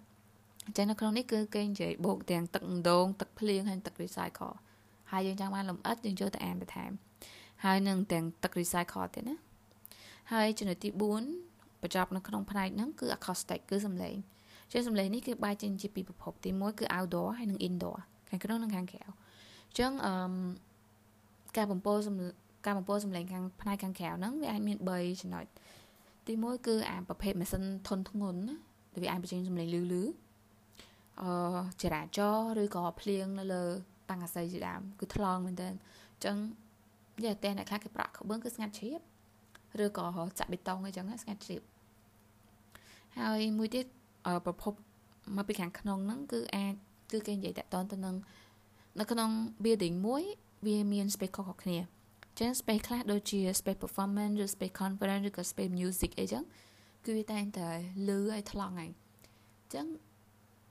[0.68, 4.54] អញ្ចឹងនៅក្នុងនេះគឺគេនិយាយបូកទាំងទឹកដងទឹកភ្លៀងហើយទឹក recycle
[5.10, 6.90] ហើយយើងចង់បានលំអិតយើងចូលទៅអានបន្ថែម
[7.64, 9.36] ហើយនឹងទាំងទឹក recycle ទៀតណា
[10.32, 14.16] ហើយចំណុចទី4បញ្ចប់នៅក្នុងផ្នែកហ្នឹងគឺ acoustic គឺសំឡេង
[14.72, 17.96] ជាសំឡេងនេះគឺបែកចេញជាពីរប្រភពទី1គឺ outdoor ហើយនិង indoor
[18.28, 20.14] ខាងក្នុងនិងខាងក្រៅអញ្ចឹងអឺ
[21.56, 22.14] ការបំពោសំ
[22.66, 25.44] ការបំពោសំឡេងខាងផ្នែកខាងក្រៅហ្នឹងវាអាចមាន3ចំណុច
[26.26, 28.56] ទី1គឺអាប្រភេទម៉ាស៊ីនធន់ធ្ងន់ណា
[28.92, 30.02] ដែលវាអាចបញ្ចេញសំឡេងលឺលឺ
[31.22, 31.30] អឺ
[31.82, 32.18] ចរាច
[32.56, 33.64] រឬក៏ភ្លៀងនៅលើ
[34.10, 36.36] តាំងអាស័យជាដើមគឺថ្លង់មែនតើអញ្ចឹង
[37.24, 39.00] យ៉ាតែអ្នកខ្លះគេប្រក់ក្បឿងគឺស្ងាត់ជ្រាប
[39.84, 40.06] ឬក៏
[40.38, 41.62] ចាក់បេតុងអីចឹងស្ងាត់ជ្រាប
[43.18, 43.84] ហើយមួយទៀត
[44.46, 44.72] ប្រភព
[45.36, 46.74] មកពីខាងក្នុងហ្នឹងគឺអាច
[47.12, 48.16] គឺគេនិយាយតតទៅនឹង
[49.00, 49.30] នៅក្នុង
[49.64, 50.22] building មួយ
[50.66, 51.78] វាមាន space ខុសៗគ្នា
[52.38, 56.44] ចឹង space ខ្លះដូចជា space performance ឬ space conference ឬក៏ space music អីចឹង
[57.04, 57.68] គឺវាតែងតែ
[58.08, 58.90] លឺឲ្យថ្លង់ហើយ
[59.74, 59.86] ចឹង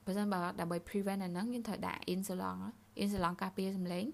[0.08, 2.58] បើសិនបើដើម្បី prevent អាហ្នឹងយើងត្រូវដាក់ insulon
[3.02, 4.04] insulon ការពារសំឡេង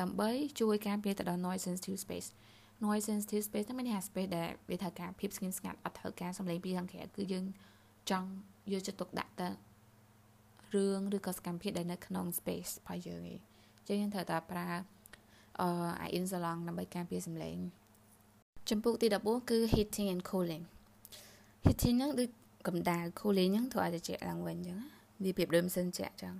[0.00, 2.28] ដើម្បីជួយការពារទៅដល់ noise sensitive space
[2.84, 7.44] noise sensitive space ហ្នឹងមានថា space ដែលវាត្រូវការភាពស្ងៀមស្ងាត់អត់ត្រូវការសំឡេងពីខាងក្រៅគឺយើង
[8.10, 8.28] ចង់
[8.72, 9.48] យកចិត្តទុកដាក់ទៅ
[10.74, 13.38] រឿងឬក៏សកម្មភាពដែលនៅក្នុង space របស់យើងឯង
[13.88, 14.66] ចឹងយើងត្រូវតែប្រើ
[15.60, 15.68] អឺ
[16.00, 17.56] អា insulon ដើម្បីការពារសំឡេង
[18.70, 20.64] ចំពោះទី14គឺ heating and cooling
[21.64, 22.28] heating ហ្នឹងដូច
[22.66, 24.78] កម្ដៅ cooling ហ្នឹងធ្វើឲ្យត្រជាក់ឡើងវិញចឹង
[25.24, 26.34] វាប្រៀបដូចម៉ាស៊ីនត្រជាក់ចឹង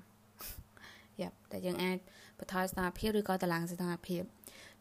[1.20, 1.98] យ៉ាប់តែយើងអាច
[2.38, 4.22] បន្ថយស្ថានភាពឬក៏តម្លើងស្ថានភាព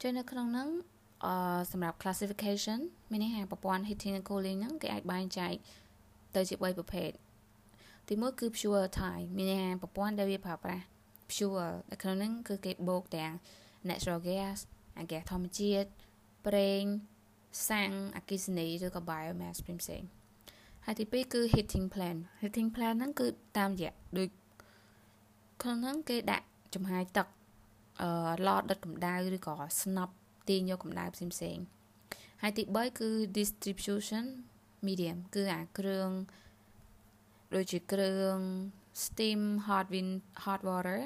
[0.02, 0.70] ចឹងនៅក្នុងហ្នឹង
[1.26, 1.34] អឺ
[1.72, 2.80] សម្រាប់ classification
[3.12, 5.54] មានន័យថាប្រព័ន្ធ heating and cooling ហ្នឹងគេអាចបែងចែក
[6.36, 7.12] ទៅជា3ប្រភេទ
[8.08, 10.86] ទីមួយគឺ pure type មានន័យថាប្រព័ន្ធដែលវាប្រើប្រាស់
[11.32, 13.34] pure នៅក្នុងហ្នឹងគឺគេបូកទាំង
[13.90, 14.58] natural gas
[14.98, 15.90] អាហ្គាសធម្មជាតិ
[16.48, 16.84] ប្រេង
[17.70, 20.21] សាំងអគ្គិសនីឬក៏ biomass ផ្សេងៗ
[20.86, 24.30] ហើយទី2គឺ heating plant heating plant ហ្នឹងគឺតាមរយៈដូច
[25.62, 27.28] ក្នុងហ្នឹងគេដាក់ចំហាយទឹក
[28.02, 28.10] អឺ
[28.48, 30.13] ឡដដុតកម្ដៅឬក៏ស្នប់
[30.50, 31.65] ទាញយកកម្ដៅផ្សេងៗ
[32.41, 34.26] ហើយទី3គឺ distribution
[34.88, 36.10] medium គឺអាគ្រឿង
[37.56, 38.38] ដូចជាគ្រឿង
[39.04, 40.13] steam hot wind
[40.44, 41.00] hot water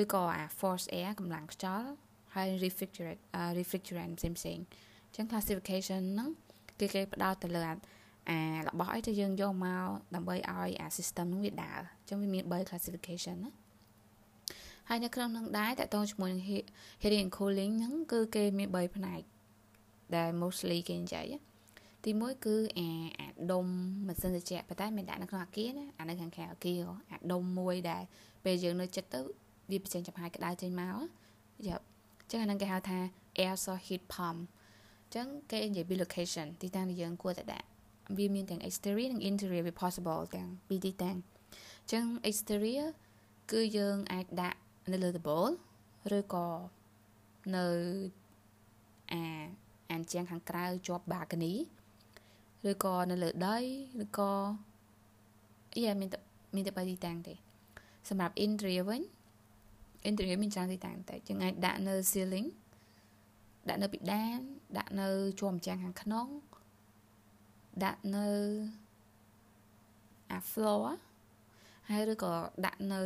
[0.00, 1.88] ឬក៏អា force air កម្លាំងខ្យល់
[2.34, 3.20] ហើយ refrigerant
[3.58, 4.58] refrigerant ផ្សេងផ្សេង
[5.06, 6.28] អញ្ចឹង classification ហ្នឹង
[6.80, 7.74] គឺគេផ្ដោតទៅលើអា
[8.68, 13.52] របស់អីទៅយើងយកមកដើម្បីឲ្យអា system ហ្នឹងវាដើរអញ្ចឹងវាមាន3 classification ណា
[14.88, 16.42] ហើយនៅក្នុងនឹងដែរតកតងជាមួយនឹង
[17.02, 19.20] heating and cooling ហ្នឹងគឺគេមាន3ផ្នែក
[20.16, 21.26] ដែល mostly គេនិយាយ
[22.04, 23.66] ទី1គឺអាអាដុំ
[24.06, 26.80] ម៉ាស៊ីនត្រជាក់ប៉ុន្តែមិនដាក់នៅក្នុងអាគារណាអានៅខាងក្រៅអាគារ
[27.12, 28.02] អាដុំមួយដែល
[28.44, 29.20] ពេលយើងនៅចិត្តទៅ
[29.70, 30.96] វាបញ្ចេញចំហាយក្តៅចេញមក
[31.66, 31.84] យ៉ាប់
[32.20, 32.98] អញ្ចឹងអានឹងគេហៅថា
[33.44, 34.38] air source heat pump
[35.04, 37.66] អញ្ចឹងគេនិយាយពី location ទីតាំងដែលយើងគួរតែដាក់
[38.16, 42.88] វាមានទាំង exterior និង interior វា possible ទាំងពីរទីតាំងអញ្ចឹង exterior
[43.52, 44.58] គឺយើងអាចដាក់
[44.92, 45.50] នៅលើ table
[46.18, 46.46] ឬក៏
[47.56, 47.66] នៅ
[49.12, 49.22] អា
[49.90, 51.54] អានជាងខាងក្រៅជាប់ balcony
[52.70, 53.58] ឬក៏នៅលើដី
[54.04, 54.32] ឬក៏
[55.84, 56.08] យ៉ាមាន
[56.54, 57.34] មានតែ3ទីតាំងទេ
[58.08, 59.02] សម្រាប់ interior វិញ
[60.08, 62.48] interior មានច្រើនទីតាំងតែយើងអាចដាក់នៅ ceiling
[63.68, 64.38] ដាក់នៅពីដាន
[64.78, 65.08] ដាក់នៅ
[65.40, 66.26] ជាប់ម្ចាំងខាងក្នុង
[67.84, 68.28] ដាក់នៅ
[70.30, 70.82] អា floor
[71.88, 72.32] ហើយឬក៏
[72.66, 73.02] ដាក់នៅ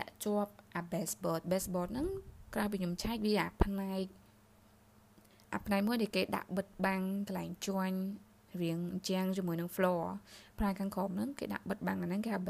[0.00, 2.08] ដាក់ជាប់អា baseboard baseboard ហ្នឹង
[2.54, 4.04] ក្រៅពីខ្ញុំឆែកវាអាផ្នែក
[5.54, 7.90] អាផ្នែកមួយដែលគេដាក់បិទបាំងកន្លែងជួញ
[8.62, 10.02] រៀងជាងជាមួយនឹង floor
[10.58, 12.40] ផ្នែកខាងក្រោមហ្នឹងគេដាក់បិទបាំងអាហ្នឹងគេហៅ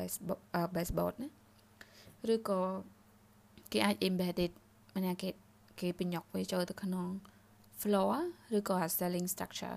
[0.76, 1.28] baseboard ណា
[2.34, 2.60] ឬក៏
[3.72, 4.52] គេអាច embedded
[4.94, 5.28] មានគេ
[5.80, 7.06] គេបញ្ញុកវាចូលទៅក្នុង
[7.80, 8.12] floor
[8.56, 9.76] ឬក៏ ceiling structure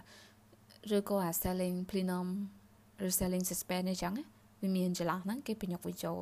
[0.97, 2.27] ឬក៏អា selling plenum
[3.05, 4.13] ឬ selling suspense អញ្ចឹង
[4.61, 6.17] វាមានចន្លោះហ្នឹងគេបញ្ញុកវាចូល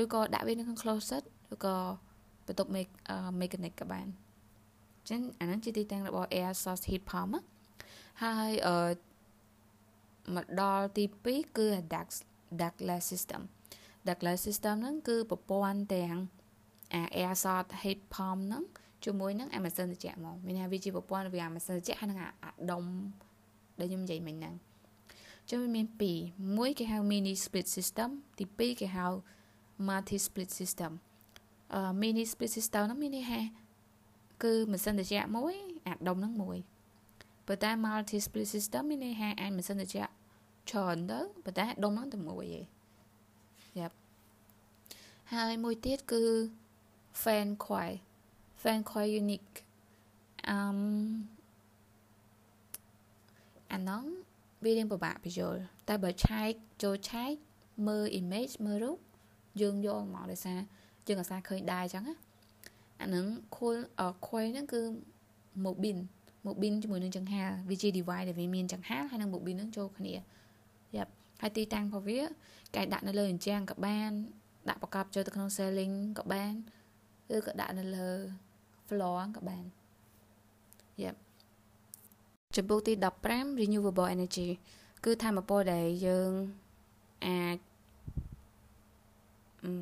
[0.00, 1.24] ឬក៏ដាក់វានៅក្នុង closet
[1.54, 1.76] ឬក៏
[2.46, 2.92] បន្ទប់ make
[3.40, 4.06] mechanic ក៏បាន
[4.98, 7.32] អញ្ចឹងអាហ្នឹងជាទីតាំងរបស់ air source heat pump
[8.22, 8.76] ហើយអឺ
[10.34, 12.14] មកដល់ទី2គឺ duct
[12.60, 13.42] ductless system
[14.08, 16.16] Douglas system ហ្នឹងគឺប្រព័ន្ធទាំង
[16.94, 18.64] អា air source heat pump ហ្នឹង
[19.04, 22.30] ជាមួយនឹងអាម៉ាស៊ីនត្រជាក់មកមានថាវាជាប្រព័ន្ធរវាងអាម៉ាស៊ីនត្រជាក់ហើយនិងអា
[22.70, 22.84] ដុំ
[23.80, 24.54] ដែលខ្ញុំនិយាយមិញហ្នឹង
[25.50, 25.86] ចឹងវាមាន
[26.20, 29.06] 2មួយគេហៅ mini split system ទី2គេហៅ
[29.88, 30.92] multi split system
[31.74, 33.40] អឺ mini split system ហ្នឹងមានន័យថា
[34.42, 35.54] គឺម៉ាស៊ីនត្រជាក់មួយ
[35.86, 36.58] អាដុំហ្នឹងមួយ
[37.46, 40.12] ប៉ុន្តែ multi split system មានន័យថាអាចម៉ាស៊ីនត្រជាក់
[40.70, 42.66] ច្រើនទៅប៉ុន្តែដុំហ្នឹងតែមួយឯង
[43.78, 43.96] យ៉ាប់
[45.34, 46.22] ហើយមួយទៀតគឺ
[47.22, 47.94] fan coil
[48.62, 49.54] fan coil unique
[50.48, 50.58] អឺ
[53.70, 54.04] មអានង
[54.64, 56.50] វារៀងពិបាកបញ្យល់តែបើឆែក
[56.82, 57.32] ចូលឆែក
[57.88, 58.98] មើល image មើលរូប
[59.60, 60.58] យើងយកមកដោយសារ
[61.08, 62.16] យើងអាសាឃើញដែរអញ្ចឹងណា
[63.02, 63.76] អានឹងខួល
[64.26, 64.80] ខុយហ្នឹងគឺ
[65.64, 65.98] mobin
[66.46, 70.14] mobin ជាមួយនឹងចង្ហាវាជា device ដែលវាមានចង្ហាហើយនឹង mobin ហ្នឹងចូលគ្នា
[70.96, 72.20] យ៉ាប់ហើយទីតាំងរបស់វា
[72.74, 74.10] គេដាក់នៅលើអញ្ចឹងក៏បាន
[74.68, 76.52] ដាក់ប្រកបចូលទៅក្នុង ceiling ក៏បាន
[77.36, 78.10] ឬក៏ដាក់នៅលើ
[78.88, 79.64] floor ក៏បាន
[81.02, 81.18] យ៉ាប់
[82.56, 82.92] ចំពោះទី
[83.26, 84.48] 15 renewable energy
[85.04, 86.30] គឺធម្មពលដែលយើង
[87.26, 87.58] អាច
[89.64, 89.72] អឺ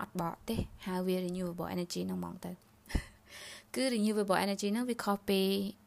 [0.00, 2.52] អត់បកទេហៅវា renewable energy ហ្នឹងហ្មងទៅ
[3.74, 5.40] គឺ renewable energy ហ្នឹងវាខុសពី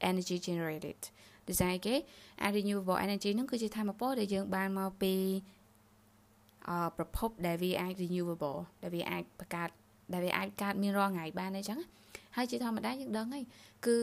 [0.09, 0.99] energy generated
[1.47, 1.95] ដូចស្អីគេ
[2.43, 5.13] អា renewable energy ហ្នឹងគឺជាធម្មពលដែលយើងបានមកពី
[6.69, 9.69] អឺប្រភពដែលវាអាច renewable ដែលវាអាចបង្កើត
[10.13, 11.79] ដែលវាអាចកើតមានរាល់ថ្ងៃបានអញ្ចឹង
[12.35, 13.43] ហើយជាធម្មតាយើងដឹងហើយ
[13.85, 13.97] គឺ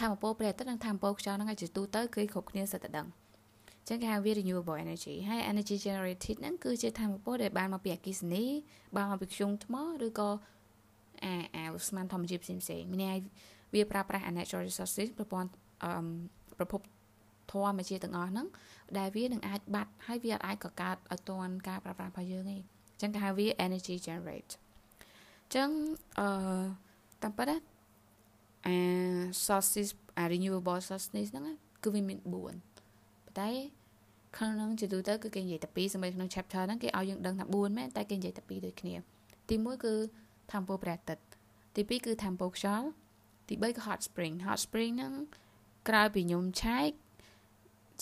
[0.00, 3.06] ធម្មពលព្រះអាទិត្យនិងធម្មពលខ្យល់ហ្នឹងជាទូទៅគឺគ្រប់គ្នាសិតតែដឹង
[3.88, 8.44] ចឹងគេហៅវា renewable energy ហើយ energy generated ហ្នឹងគឺជាធម្មពលដែលបានមកពីអគ្គិសនី
[8.96, 9.74] បានមកពីធ្យូងថ្ម
[10.06, 10.30] ឬក៏
[11.24, 13.18] អាអាស្មានធម្មជាតិផ្សេងផ្សេងមានន័យ
[13.74, 15.50] វាប្រើប្រាស់ natural resources ប្រព័ន្ធ
[15.84, 15.90] អឺ
[16.58, 16.80] ប្រភព
[17.52, 18.46] ធម្មជាតិទាំងអស់ហ្នឹង
[18.98, 25.68] ដែលវានឹងអាចបាត់ហើយវាអាចកកើតឲ្យតាន់ការប្រើប្រាស់របស់យើងឯងអញ្ចឹងគេហៅវា energy generate អញ្ចឹង
[26.18, 26.28] អឺ
[27.22, 27.56] តាមពិតណា
[28.66, 28.76] អា
[29.46, 31.44] sources អា renewable sources ហ្នឹង
[31.84, 33.50] គឺវាមាន4ប៉ុន្តែ
[34.38, 38.94] ក្នុងជាទូទៅគឺគេនិយាយតែ2សម្រាប់ក្នុង chapter ហ្នឹងគេឲ្យយើងដឹងថា4មែនតែគេនិយាយតែ2ដូចគ្នា
[39.48, 39.94] ទី1គឺ
[40.52, 41.24] ធម្មពលព្រះអាទិត្យ
[41.76, 42.86] ទី2គឺធម្មពលខ្យល់
[43.48, 45.14] ទី3គឺ hot spring hot spring ហ្នឹង
[45.88, 46.90] ក្រោយពីខ្ញុំឆែក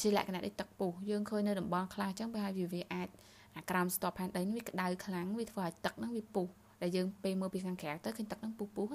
[0.01, 3.09] ជាលក្ខណៈដូចទឹកពុះយើងឃើញនៅតំបន់ខ្លះអញ្ចឹងប្រហែលវាវាអាច
[3.57, 6.47] អាក្រោមស្ទប់ផែនដីនេះវាក្តៅខ្លាំងវាធ្វើឲ្យទឹកហ្នឹងវាពុះ
[6.83, 8.87] ដែលយើងពេលមើលពីខាងក្រៅទៅឃើញទឹកហ្នឹងពុះពុះ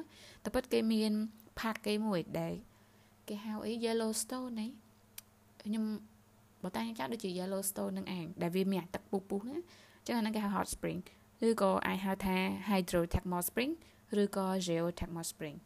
[0.44, 1.12] តែពិតគេមាន
[1.60, 2.54] ផាកគេមួយដែល
[3.28, 4.70] គេហៅអី Yellowstone នេះ
[5.64, 5.84] ខ្ញុំ
[6.64, 11.00] បើតាំងចាស់ដូចជា Yellowstone នឹងឯងដែលវាមានទឹកពុះពុះណាអញ្ចឹងអាហ្នឹងគេហៅ hot spring
[11.48, 12.38] ឬក៏អាចហៅថា
[12.70, 13.72] hydrothermal spring
[14.22, 15.58] ឬក៏ geothermal spring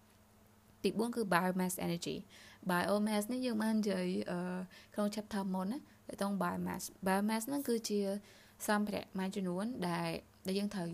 [0.83, 2.17] ទី4គឺ biomass energy
[2.69, 4.05] biomass នេះយើងបាននិយាយ
[4.93, 7.99] ក្នុង chapter មុនណាទៅតង biomass biomass ហ្នឹងគឺជា
[8.67, 10.09] សម្ភារៈមួយចំនួនដែល
[10.47, 10.87] ដែលយើងត្រូវ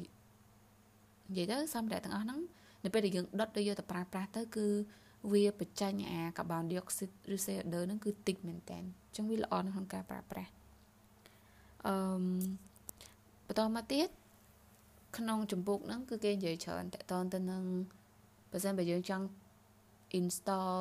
[1.30, 2.40] និយាយទៅសម្ភារៈទាំងអស់ហ្នឹង
[2.84, 4.68] នៅពេលដែលយើងដុតទៅយកទៅប្រើប្រាស់ទៅគឺ
[5.32, 10.52] វាបញ្ចេញអាកាបូនឌីអុកស៊ីតឬ CO2 ហ្នឹងគឺតិចមែនតើអញ្ចឹងវាល្អនៅក្នុងការប្រើប្រាស់
[11.88, 11.96] អឺ
[13.48, 14.08] បន្តមកទៀត
[15.18, 17.64] ក្នុងចម្ពោះហ្នឹងគឺគេនិយាយច្រើនតកតទៅនឹង
[18.52, 19.26] បើសិនបើយើងចង់
[20.20, 20.78] install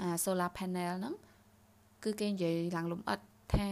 [0.00, 1.14] អា solar panel ហ្នឹង
[2.04, 3.20] គឺគេនិយាយឡើងលំអិត
[3.54, 3.68] ថា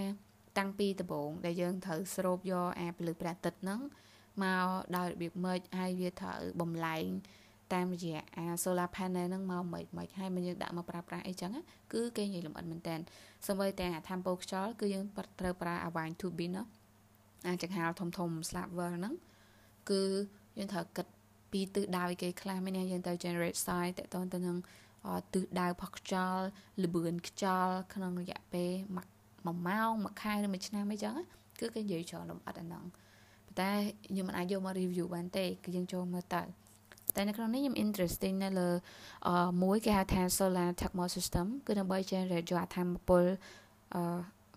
[0.59, 3.81] តាំងពីដំបូងដែលយើងត្រូវស្រូបយកអាពលិព្រះអាទិត្យហ្នឹង
[4.45, 7.09] មកដោយរបៀបម៉េចហើយវាត្រូវបំលែង
[7.75, 11.51] តាមរយៈអា solar panel ហ្នឹងមកមិនមិនហើយមកយើងដាក់មកប្រើប្រាស់អីចឹង
[11.93, 12.97] គឺគេនិយាយលម្អិតមែនតើ
[13.47, 15.05] សូម្បីតែអា tempo ខ្យល់គឺយើង
[15.41, 16.65] ត្រូវប្រើអា wine turbine ណា
[17.47, 19.15] អាចង្ហាលធំធំ slaver ហ្នឹង
[19.91, 20.03] គឺ
[20.59, 21.07] យើងត្រូវគិត
[21.53, 24.57] ពីទិសដៅគេខ្លះមានយើងត្រូវ generate size តទៅទៅនឹង
[25.35, 26.45] ទិសដៅផុសខ្យល់
[26.83, 28.73] លបឿនខ្យល់ក្នុងរយៈពេល
[29.25, 31.15] 1ម៉ោង1ខែឬ1ឆ្នាំអីចឹង
[31.61, 33.73] គឺគេនិយាយច្រើនលម្អិតអាហ្នឹងប៉ុន្តែ
[34.09, 36.43] ខ្ញុំមិនអាចយកមក review បានទេគឺយើងចូលមើលទៅ
[37.15, 38.69] តែនៅក្នុងនេះខ្ញុំ interesting នៅលើ
[39.29, 43.25] អឺមួយគេហៅថា solar thermal system គឺដើម្បី generate យកអាធម្មពល
[43.95, 44.03] អឺ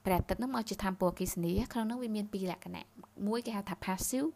[0.06, 2.86] ព្រះអាទិត្យហ្នឹងមកជាធម្មពលអគ្គិសនីក្នុងនោះវាមានពីរលក្ខណៈ
[3.28, 4.28] មួយគេហៅថា passive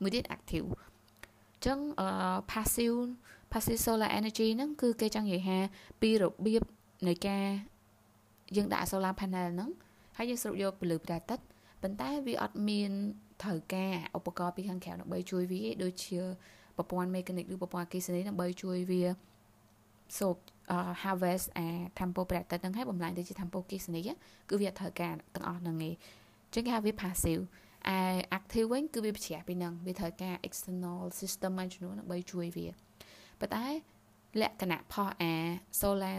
[0.00, 2.08] មួយទៀត active អញ្ចឹងអឺ
[2.52, 2.98] passive
[3.52, 5.58] passive solar energy ហ្នឹងគឺគេចង់និយាយថា
[6.00, 6.62] ពីរបៀប
[7.08, 7.46] នៃការ
[8.56, 9.70] យើងដាក់ solar panel ហ្នឹង
[10.16, 11.44] ហើយយើងស្រូបយកពន្លឺព្រះអាទិត្យ
[11.82, 12.92] ប៉ុន្តែវាអត់មាន
[13.42, 16.18] ត្រូវការឧបករណ៍ពីខាងក្រៅដើម្បីជួយវាដូចជា
[16.76, 19.04] ប្រព័ន្ធ mechanic ឬប្រព័ន្ធអគ្គិសនីដើម្បីជួយវា
[20.18, 20.36] សូប
[21.02, 21.66] harvest អា
[21.98, 24.00] tempo ព្រះអាទិត្យហ្នឹងឲ្យបំលែងទៅជា tempo អគ្គិសនី
[24.50, 25.94] គឺវាត្រូវការទាំងអស់ហ្នឹងឯង
[26.54, 27.42] ចឹងគេហៅវា passive
[27.96, 27.98] ឯ
[28.38, 32.66] active វិញគឺវាបញ្ជ្រាបពីនឹងវាត្រូវការ external system មួយចំនួនដើម្បីជួយវា
[33.40, 33.66] ប៉ុន្តែ
[34.40, 35.32] លក្ខណៈផុសអា
[35.80, 36.18] solar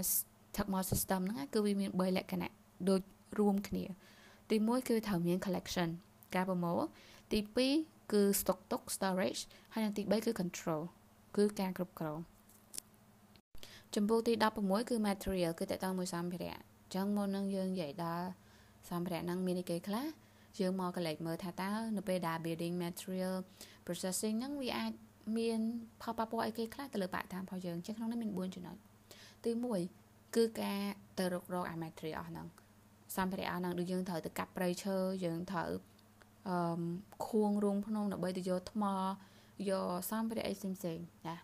[0.56, 2.52] thermal system ហ្នឹងគឺវាមាន3លក្ខណៈ
[2.90, 3.02] ដូច
[3.40, 3.84] រួមគ្នា
[4.50, 5.90] ទី1គឺត្រូវមាន collection
[6.36, 6.80] ការប្រមូល
[7.32, 7.40] ទី
[7.76, 9.42] 2គឺ stock ទុក storage
[9.74, 10.82] ហើយនិងទី3គឺ control
[11.38, 12.20] គឺការគ្រប់គ្រង
[13.96, 18.28] ចំពោះទី16គឺ material គឺតកតងមួយសម្ភារៈអញ្ចឹងមុននឹងយើងនិយាយដល់
[18.90, 20.06] សម្ភារៈហ្នឹងមានអីគេខ្លះ
[20.60, 23.36] យើងមកកលេចមើលថាតើនៅពេលដែល building material
[23.86, 24.92] processing ហ្នឹងវាអាច
[25.38, 25.60] មាន
[26.02, 28.76] ផលប៉ះពាល់អីគេខ្លះទៅលើបរិស្ថានរបស់យើងជាងក្នុងនេះមាន4ចំណុច
[29.44, 29.52] ទី
[29.94, 30.82] 1គឺការ
[31.20, 32.48] ទៅរករកអា material អស់ហ្នឹង
[33.16, 34.96] សម្ភារៈអស់ហ្នឹងដូចយើងត្រូវទៅកាប់ព្រៃឈើ
[35.26, 35.70] យើងត្រូវ
[36.50, 36.82] អឺ
[37.28, 38.84] ខួងរូងភ្នំដើម្បីទៅយកថ្ម
[39.70, 41.36] យកសម្ភារៈអីផ្សេងផ្សេងណា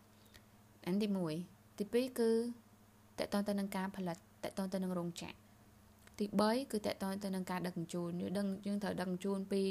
[0.86, 1.08] អានទី
[1.44, 2.32] 1ទី2គឺ
[3.20, 5.38] តកតងទៅនឹងការផលិតតកតងទៅនឹងរោងចក្រ
[6.20, 9.62] ទី3គឺតកតងទៅនឹងការដឹកជញ្ជូនយើងដឹងយើងត្រូវដឹកជញ្ជូនពី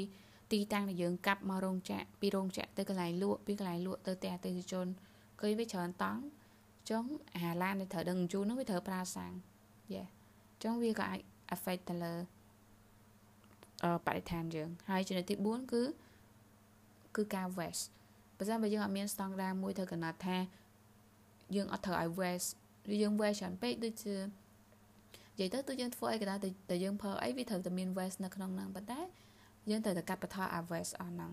[0.51, 4.87] ទីតាំងដែលយើងកាប់មករោងចក្រពីរោងចក្រទៅកន្លែងលក់ពីកន្លែងលក់ទៅផ្ទះអតិថិជន
[5.41, 6.23] ឃើញវាច្រើនតង់
[6.89, 9.33] ចុងអាឡានដែលត្រូវដឹកជញ្ជូននោះវាត្រូវប្រើសាំង
[9.93, 10.03] យេ
[10.63, 11.19] ចុងវាក៏អាច
[11.55, 12.40] affect ទៅលើអឺ
[14.05, 15.83] បរិស្ថានយើង ហើយចំណុចទី4គឺ
[17.15, 17.85] គឺការ waste
[18.37, 20.37] បើសិនបើយើងអត់មានស្តង់ដារមួយត្រូវកំណត់ថា
[21.55, 22.49] យើងអត់ត្រូវឲ្យ waste
[22.91, 29.01] ឬយើង waste ច្រើនពេកដូចជានិយាយទៅទោះយើងធ្វើអីក៏ដោយតែយើងប្រើអីវាត្រូវតែមាន waste នៅក្នុងហ្នឹងប៉ុន្តែ
[29.69, 31.31] យើងត្រូវតែកាត់បន្ថយ our waste អស់ហ្នឹង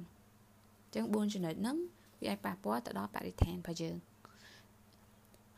[0.84, 1.76] អញ្ចឹង4ចំណុចហ្នឹង
[2.20, 3.96] វាអាចប៉ះពាល់ទៅដល់បរិស្ថានរបស់យើង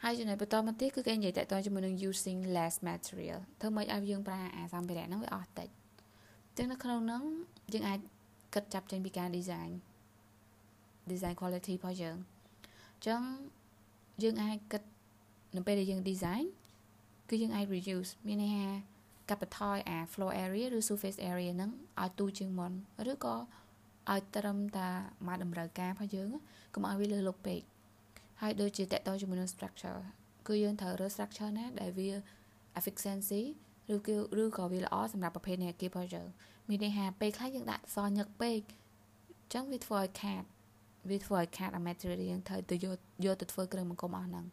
[0.02, 5.68] ហើយចំណុចបន្តមកទៀតគឺគេនិយាយតទៅជាមួយនឹង using less material ធ្វើម៉េចឲ្យយើងប្រើអាសម្ភារៈហ្នឹងវាអស់តិច
[6.50, 7.22] អញ្ចឹងនៅក្នុងហ្នឹង
[7.72, 7.98] យើងអាច
[8.54, 9.72] គិតចាប់ចេញពីការ design
[11.10, 12.16] design quality របស់យើង
[12.94, 13.20] អញ្ចឹង
[14.22, 14.82] យើងអាចគិត
[15.56, 16.44] នៅពេលដែលយើង design
[17.28, 18.66] គឺយើងអាច reuse មានន័យថា
[19.28, 22.72] កាត់បន្ថយអា floor area ឬ surface area ហ្នឹងឲ្យទូជាងមុន
[23.10, 23.34] ឬក៏
[24.10, 24.88] ឲ្យត្រឹមតែ
[25.26, 26.30] មកតម្រូវការរបស់យើង
[26.74, 27.60] កុំឲ្យវាលើសលប់ពេក
[28.40, 30.00] ហើយដូចជាតកតជាមួយនឹង structure
[30.48, 32.10] គឺយើងត្រូវរើ structure ណាដែលវា
[32.78, 33.42] efficiency
[33.94, 36.28] ឬគឺឬក៏វាល្អសម្រាប់ប្រភេទនៃអគាររបស់យើង
[36.68, 38.60] មានន័យថាពេលខ្លះយើងដាក់សញឹកពេក
[39.40, 40.42] អញ្ចឹងវាធ្វើឲ្យខាត
[41.10, 44.46] វាធ្វើឲ្យខាតអា material យើងត្រូវទៅយកយកទៅធ្វើគ្រឿងបង្គុំអស់ហ្នឹង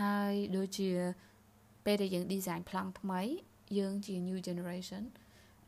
[0.00, 0.90] ហើយដូចជា
[1.84, 3.20] ពេលដែលយើង design ប្លង់ថ្មី
[3.78, 5.02] យើងជា new generation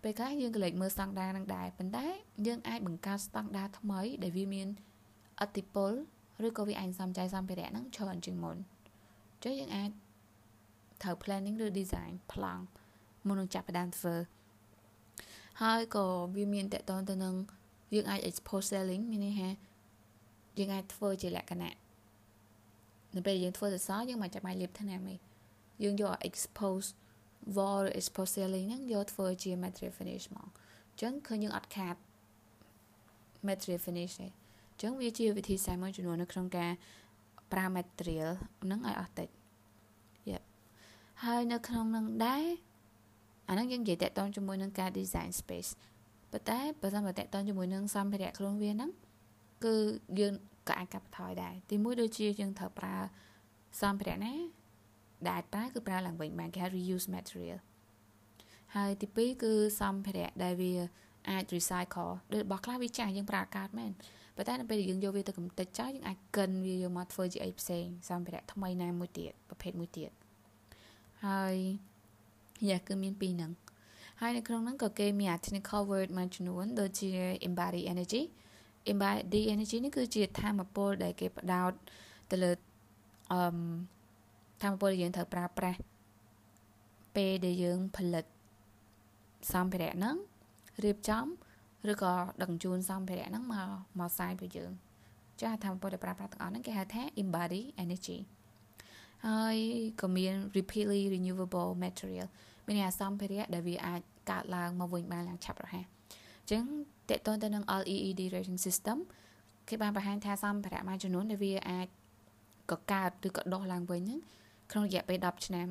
[0.03, 2.07] ពេលខ្លះយើងក៏លេចមើលស្តង់ដារនឹងដែរប៉ុន្តែ
[2.47, 4.69] យើងអាចបង្កើតស្តង់ដារថ្មី ដែលវាមាន
[5.41, 5.93] អតិពល
[6.47, 9.91] ឬក៏វាអាចសំចៃសម្ភារៈហ្នឹងច្រើនជាងមុនអញ្ចឹងយើងអាច
[11.03, 12.65] ត្រូវ planning ឬ design ប្លង់
[13.27, 14.15] មុននឹងចាប់ផ្ដើមធ្វើ
[15.63, 17.35] ហើយក៏វាមានតកតងទៅនឹង
[17.95, 19.49] យើងអាច expose selling មានន័យថា
[20.59, 21.77] យើងអាចធ្វើជាលក្ខណៈ
[23.17, 25.17] នៅពេលយើងធ្វើសសរយើងមិនចាំបាច់លាបថ្នាំទេ
[25.83, 26.89] យើងយក expose
[27.57, 30.49] wall expose ceiling ហ្នឹងយកធ្វើជា material finish មក
[30.91, 31.97] អញ្ចឹងឃើញយើងអត់ខាត
[33.49, 36.73] material finish ទេអញ្ចឹងវាជាវិធីសាស្ត្រមួយចំនួននៅក្នុងការ
[37.53, 38.31] ប្រើ material
[38.65, 39.42] ហ្នឹងឲ្យអស់តិចយេ
[41.27, 42.45] ហើយនៅក្នុងនឹងដែរ
[43.49, 45.71] អាហ្នឹងយើងនិយាយតកតងជាមួយនឹងការ design space
[46.33, 48.91] ប៉ុន្តែបើសិនបើតកតងជាមួយនឹងសម្ភារៈខ្លួនវាហ្នឹង
[49.65, 49.75] គឺ
[50.21, 50.35] យើង
[50.69, 52.97] ក៏អាចកាត់បន្ថយដែរទីមួយដូចជាយើងត្រូវប្រើ
[53.83, 54.33] សម្ភារៈណា
[55.29, 57.59] ដែលប្រើគឺប្រើឡើងវិញបានគេហៅ reuse material
[58.75, 60.73] ហើយទី2គឺសម្ភារៈដែលវា
[61.31, 63.93] អាច recycle ដូចរបស់ខ្លះវាចាស់យើងប្រើកាតមែន
[64.37, 70.11] ប៉ុន្តែនៅពេលដែលយើងយកវាទៅកំទេចចោលយើងអាចកិនវាយកមកធ្វើជាអីផ្សេងសម្ភារៈថ្មីណាមួយទៀតប្រភេទមួយទៀត
[71.27, 71.55] ហើយ
[72.69, 73.53] យ៉ាគឺមានពីរហ្នឹង
[74.21, 77.09] ហើយនៅក្នុងហ្នឹងក៏គេមាន technical word មួយចំនួនដូចជា
[77.47, 78.23] embody energy
[78.91, 81.73] embody energy នេះគឺជាធម៌ពលដែលគេផ្ដោត
[82.31, 82.51] ទៅលើ
[83.33, 83.43] អឺ
[84.63, 85.79] ធម៌ពលដែលយើងត្រូវប្រើប្រាស់
[87.17, 88.25] ពេលដែលយើងផលិត
[89.53, 90.17] សម្ភារៈហ្នឹង
[90.85, 91.27] រៀបចំ
[91.91, 94.73] ឬក៏ដឹកជញ្ជូនសម្ភារៈហ្នឹងមកមកផ្សាយពីយើង
[95.43, 98.19] ចាធម្មពលដែលប្រើប្រាស់ទាំងអស់ហ្នឹងគេហៅថា embody energy
[99.27, 99.57] ហើយ
[100.01, 102.29] ក៏មាន repeatedly renewable material
[102.67, 106.63] មានអាសម្ភារៈដែលវាអាចកើតឡើងមកវិញបានយ៉ាងឆាប់រហ័សអញ្ចឹង
[107.11, 108.99] តកតងទៅនឹង LED rating system
[109.69, 111.87] គេបានបង្ហាញថាសម្ភារៈមួយចំនួនដែលវាអាច
[112.71, 114.21] កកើតឬក៏ដុះឡើងវិញហ្នឹង
[114.71, 115.69] ក្នុងរយៈពេល10ឆ្នាំ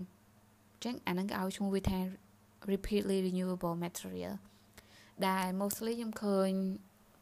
[0.73, 1.99] អញ្ចឹងអាហ្នឹងគេឲ្យឈ្មោះវាថា
[2.71, 4.33] repeatedly renewable material
[5.27, 6.49] ដែល mostly ខ្ញុំឃើញ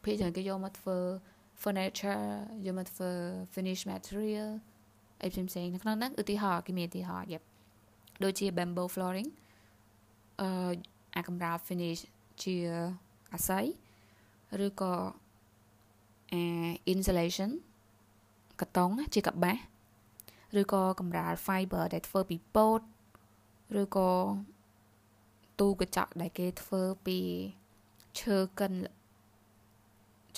[0.04, 0.98] ភាគច្រើនគេយកមកធ្វើ
[1.62, 2.24] furniture
[2.66, 3.10] យកមកធ្វើ
[3.54, 4.50] finish material
[5.22, 7.46] អីផ្សេងផ្សេងនៅក្នុងហ្នឹងឧទាហរណ៍គេមានឧទាហរណ៍យប់
[8.22, 9.30] ដូចជា bamboo flooring
[10.40, 10.74] អឺ
[11.16, 12.02] អាកម្រាល finish
[12.42, 12.54] ជា
[13.34, 13.66] អាស័យ
[14.66, 14.92] ឬក៏
[16.32, 16.42] អា
[16.92, 17.50] insulation
[18.60, 19.58] កតុងជាកបាស
[20.60, 22.80] ឬក៏កម្រាល fiber ដែលធ្វើពីពោត
[23.80, 24.10] ឬក៏
[25.60, 27.18] ទូកញ្ចក់ដែលគេធ្វើពី
[28.20, 28.72] ឈើកិន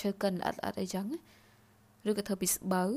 [0.01, 1.07] ឈើកិនល្អិតល្អិតអីចឹង
[2.09, 2.91] ឬក៏ធ្វើពីស្បូវ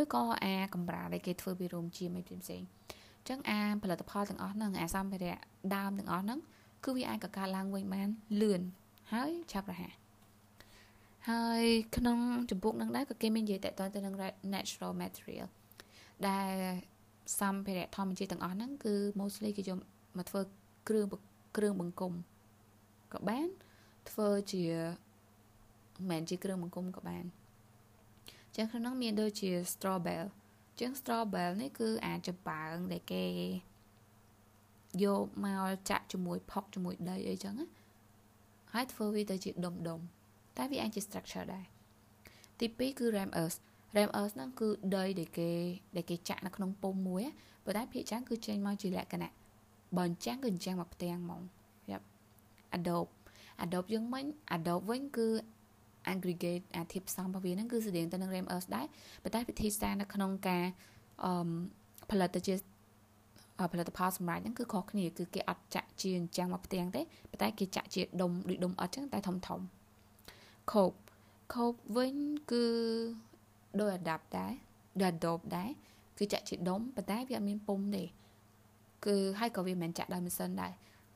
[0.00, 2.66] ឬក៏អាកម្រាលដែលគេធ្វើពីរោមជាមិនផ្សេងៗ
[3.28, 5.36] ចឹងអាផលិតផលទាំងអស់ហ្នឹងអាសម្ភារៈ
[5.76, 6.40] ដើមទាំងអស់ហ្នឹង
[6.84, 8.08] គឺវាអាចកកើតឡើងវិញបាន
[8.40, 8.62] លឿន
[9.12, 11.64] ហើយឆាប់រហ័សហហើយ
[11.96, 12.18] ក្នុង
[12.50, 14.14] ចម្ពោះនឹងដែរក៏គេមាននិយាយតទៅទៅនឹង
[14.54, 15.48] natural material
[16.28, 16.52] ដែល
[17.40, 19.78] សម្ភារៈធម្មជាតិទាំងអស់ហ្នឹងគឺ mostly គេយក
[20.18, 20.40] មកធ្វើ
[20.88, 21.06] គ្រឿង
[21.56, 22.12] គ្រឿងបង្គុំ
[23.12, 23.48] ក៏បាន
[24.10, 24.64] ធ្វើជា
[25.96, 27.24] មិនមែនជាគ្រឿងបង្គុំក៏បាន
[28.60, 30.28] ចឹងក្នុងនោះមានដូចជា straw bale
[30.80, 33.24] ចឹង straw bale នេះគឺអាចចំបើងដែលគេ
[35.02, 37.66] យកមកចាក់ជាមួយផុកជាមួយដីអីចឹងណា
[38.72, 40.00] ហើយធ្វើវាទៅជាដុំដុំ
[40.56, 41.64] តែវាអាចជា structure ដែរ
[42.58, 43.58] ទី2គឺ ram earth
[43.96, 45.50] ram earth ហ្នឹងគឺដីដែលគេ
[45.96, 47.22] ដែលគេចាក់នៅក្នុងពុំមួយ
[47.64, 49.32] ប៉ុន្តែភាគច្រើនគឺចេញមកជាលក្ខណៈ
[49.96, 51.42] បើអញ្ចឹងគឺអញ្ចឹងមកផ្ទាំងហ្មង
[51.90, 52.06] យ៉ាប់
[52.76, 53.10] adobe
[53.64, 54.24] adobe យើងមិញ
[54.56, 55.28] adobe វិញគឺ
[56.12, 58.86] aggregate អាធាតុផ្សំរបស់វាហ្នឹងគឺស្តៀងទៅនឹង ram earth ដែរ
[59.22, 60.64] ប៉ុន្តែវិធីសាស្ត្រនៅក្នុងការ
[61.24, 61.32] អឺ
[62.10, 62.54] ផលិតទៅជា
[63.72, 69.60] ផលិតផលសម្រាប់ហ្នឹងគឺខុសគ្នាគឺគេអត់ចាក់ជាអញ្ចឹងមកផ្ទាំងទេប៉ុន្តែគេចាក់ជាដុំដូចដុំអត់អញ្ចឹងតែធំធំ
[70.72, 70.92] ខូប
[71.54, 72.16] ខូបវិញ
[72.52, 72.64] គឺ
[73.80, 74.52] ដោយ adapt ដែរ
[75.02, 75.70] ដោយ adobe ដែរ
[76.18, 78.04] គឺចាក់ជាដុំប៉ុន្តែវាអត់មានពុំទេ
[79.06, 80.72] គឺហើយក៏វាមិនមែនចាក់ដោយម៉ាស៊ីនដែរ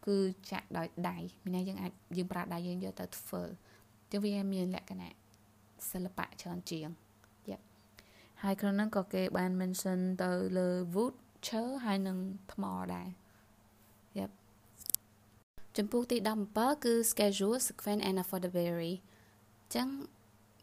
[0.07, 0.17] គឺ
[0.53, 3.43] ចាក់ដោយដៃមានន័យយើងអាចយើងប្រើដៃយើងយកទៅធ្វើ
[4.13, 5.15] ចឹងវាមានលក្ខណៈ
[5.91, 6.89] សិល្បៈច្រើនជាង
[7.51, 7.59] យ៉ា
[8.43, 11.15] ហើយក្នុងហ្នឹងក៏គេបាន mention ទៅលើ wood
[11.49, 12.19] ឈើហើយនឹង
[12.53, 13.09] ថ្មដែរ
[14.19, 14.27] យ៉ា
[15.77, 16.17] ចំពោះទី
[16.51, 18.95] 17គឺ schedule sequence and affordability
[19.75, 19.89] ចឹង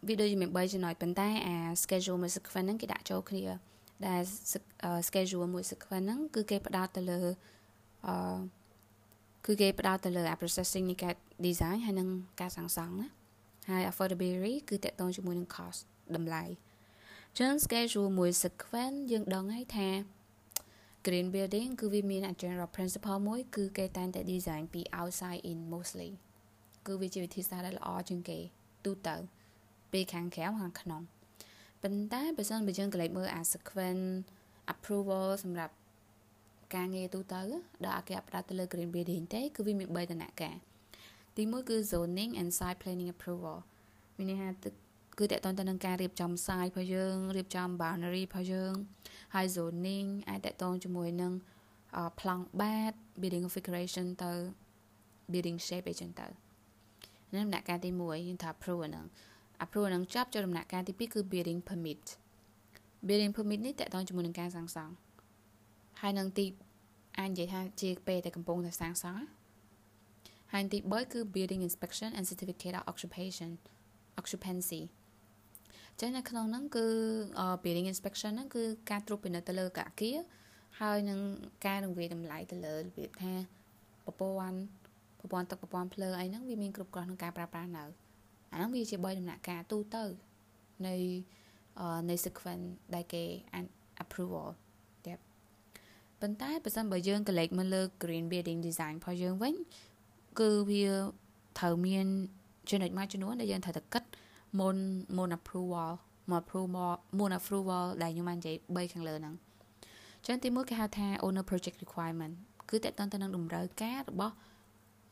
[0.07, 3.43] វាដូចជាមាន3ចំណុចប៉ុន្តែអា schedule មួយ sequence ហ្នឹងគេដាក់ចូលគ្នា
[4.07, 4.21] ដែល
[5.07, 7.19] schedule មួយ sequence ហ្នឹងគឺគេផ្ដោតទៅលើ
[8.07, 8.39] អឺ
[9.45, 11.13] គឺគេផ្ដោតទៅលើ processing នៃការ
[11.45, 12.09] design ហើយនិង
[12.41, 13.18] ការសាងសង់ណា
[13.69, 15.79] ហើយ affordability គឺតកតងជាមួយនឹង cost
[16.15, 16.43] តម្លៃ
[17.39, 19.89] ចឹង schedule មួយ sequence យើងដឹងហើយថា
[21.05, 26.09] green building គឺវាមាន general principle មួយ គឺគេតែងតែ design ពី outside in mostly
[26.85, 28.39] គឺវាជាវិធីសាស្ត្រដែលល្អជាងគេ
[28.85, 29.15] ទូទៅ
[29.91, 31.01] ពីខាងក្រៅខាងក្នុង
[31.81, 34.05] ប៉ុន្តែបើសិនបើយើងកលេចមើលអា sequence
[34.73, 35.73] approval សម្រាប់
[36.75, 37.41] ការងារទូទៅ
[37.83, 40.57] ដែលអគ្គផ្ដោតទៅលើ green building ទេគឺវាមាន3ដំណាក់កាល
[41.39, 43.57] ទី1គឺ zoning and site planning approval
[44.17, 44.49] មានន័យថា
[45.19, 48.73] គឺតកតទៅនឹងការរៀបចំ site របស់យើងរៀបចំ boundary របស់យើង
[49.35, 51.33] ហើយ zoning អាចតកតងជាមួយនឹង
[52.19, 54.31] ប្លង់បាត building configuration ទៅ
[55.31, 56.27] building shape អីចឹងទៅ
[57.33, 59.05] នេះដំណាក់កាលទី1យើងថា approve ហ្នឹង
[59.63, 62.03] approve ហ្នឹងចប់ចូលដំណាក់កាលទី2គឺ building permit
[63.07, 64.93] building permit នេះតកតងជាមួយនឹងការសាងសង់
[66.01, 66.45] ហើយនឹងទី
[67.19, 69.23] អាចនិយាយថាជាពេលតែកំពុងតែសាងសង់
[70.53, 73.49] ហើយទី3គឺ building inspection and certificate of occupation
[74.19, 74.81] occupancy
[75.99, 76.85] ចឹងនៅក្នុងហ្នឹងគឺ
[77.63, 80.11] building inspection ហ្នឹងគឺការត្រួតពិនិត្យទៅលើកាគា
[80.79, 81.19] ហើយនឹង
[81.65, 83.33] ការរង្វាយតម្លៃទៅលើរបៀបថា
[84.05, 84.59] ប្រព័ន្ធ
[85.19, 87.83] ប្រព័ន្ធទឹកប្រព័ន្ធភ្លើងអីហ្នឹងវាមានគ្រប់គ្រាន់ក្នុងការប្រើប្រាស់នៅ
[88.51, 90.03] អាហ្នឹងវាជា3ដំណាក់កាលទូទៅ
[90.87, 90.95] នៃ
[92.09, 93.23] នៃ sequence ដែលគេ
[94.03, 94.47] approval
[95.05, 95.13] តែ
[96.21, 99.55] ប៉ុន្តែបើសិនបើយើងកលេចមកលើ green building design របស់យើងវិញ
[100.39, 100.85] គឺវា
[101.59, 102.05] ត្រូវមាន
[102.69, 104.03] ចំណុចមួយចំនួនដែលយើងត្រូវតែគិត
[104.59, 104.77] មុន
[105.17, 105.91] មុន approval
[106.31, 109.35] មក approval មុន approval ដែលខ្ញុំបាននិយាយ3ខាងលើហ្នឹង
[110.27, 112.33] ចឹងទីមួយគេហៅថា owner project requirement
[112.69, 114.33] គឺតកតទៅនឹងតម្រូវការរបស់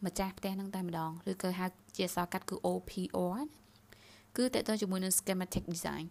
[0.06, 3.38] ម្ចាស់ផ្ទះហ្នឹងតែម្ដងឬក៏ហៅជាអក្សរកាត់គឺ OPR
[4.38, 6.06] គឺតកតជាមួយនឹង schematic design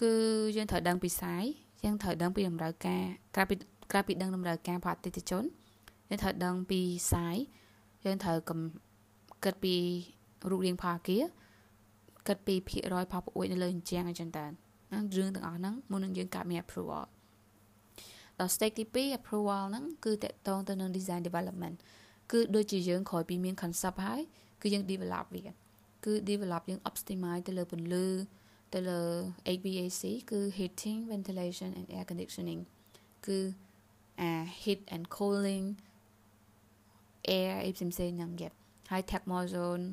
[0.00, 0.12] គឺ
[0.56, 1.44] យើងត្រូវដឹងពីសាយ
[1.84, 3.54] យើងត្រូវដឹងពីតម្រូវការក្រៅពី
[3.92, 5.44] ក្រៅពីដឹងតម្រូវការរបស់អតិថិជន
[6.08, 6.80] យើងត្រូវដឹងពី
[7.12, 7.36] សាយ
[8.04, 8.36] យើងត្រូវ
[9.44, 9.74] គិតពី
[10.50, 11.24] រូបរាងផលអគារ
[12.26, 17.04] គិតពីភាគរយផលប្រអួយនៅលើអញ្ចឹងអញ្ចឹងតើហ្នឹងរឿងទាំងអស់ហ្នឹងមុននឹងយើងកាត់មាន approval
[18.38, 21.76] ដល់ stage ទី2 approval ហ្នឹងគឺតកតងទៅនឹង design development
[22.32, 24.20] គឺដូចជាយើងក្រោយពីមាន concept ហើយ
[24.62, 25.42] គឺយើង develop វា
[26.04, 28.06] គឺ develop យើង optimize ទៅលើពន្លឺ
[28.74, 29.00] ទៅលើ
[29.56, 32.60] HVAC គឺ heating ventilation and air conditioning
[33.26, 33.38] គឺ
[34.20, 34.32] អា
[34.62, 35.66] heat and cooling
[37.36, 38.48] air អីផ្សេងៗហ្នឹងយេ
[38.90, 39.84] ហើយ thermal zone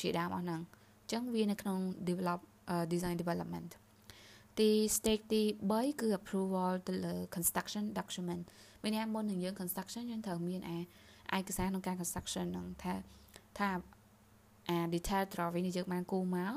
[0.00, 0.60] ជាដើមអស់ហ្នឹង
[1.00, 1.78] អញ្ចឹងវានៅក្នុង
[2.08, 2.40] develop
[2.72, 3.70] uh, design development
[4.58, 5.42] ទី stage ទី
[5.72, 8.42] 3គឺ approval ទៅលើ construction document
[8.82, 12.94] មានន័យមុននឹងយើង construction យើងត្រូវមានអាឯកសារក្នុងការ construction ហ្នឹងថា
[13.58, 13.68] ថា
[14.68, 16.54] អា detail drawing នេះយើងបានគូមក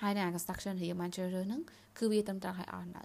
[0.00, 1.62] ហើយនៅអា construction ដែលយើងបានជ្រើសរើសហ្នឹង
[1.98, 3.04] គឺវាត្រឹមត្រូវឲ្យអស់នៅ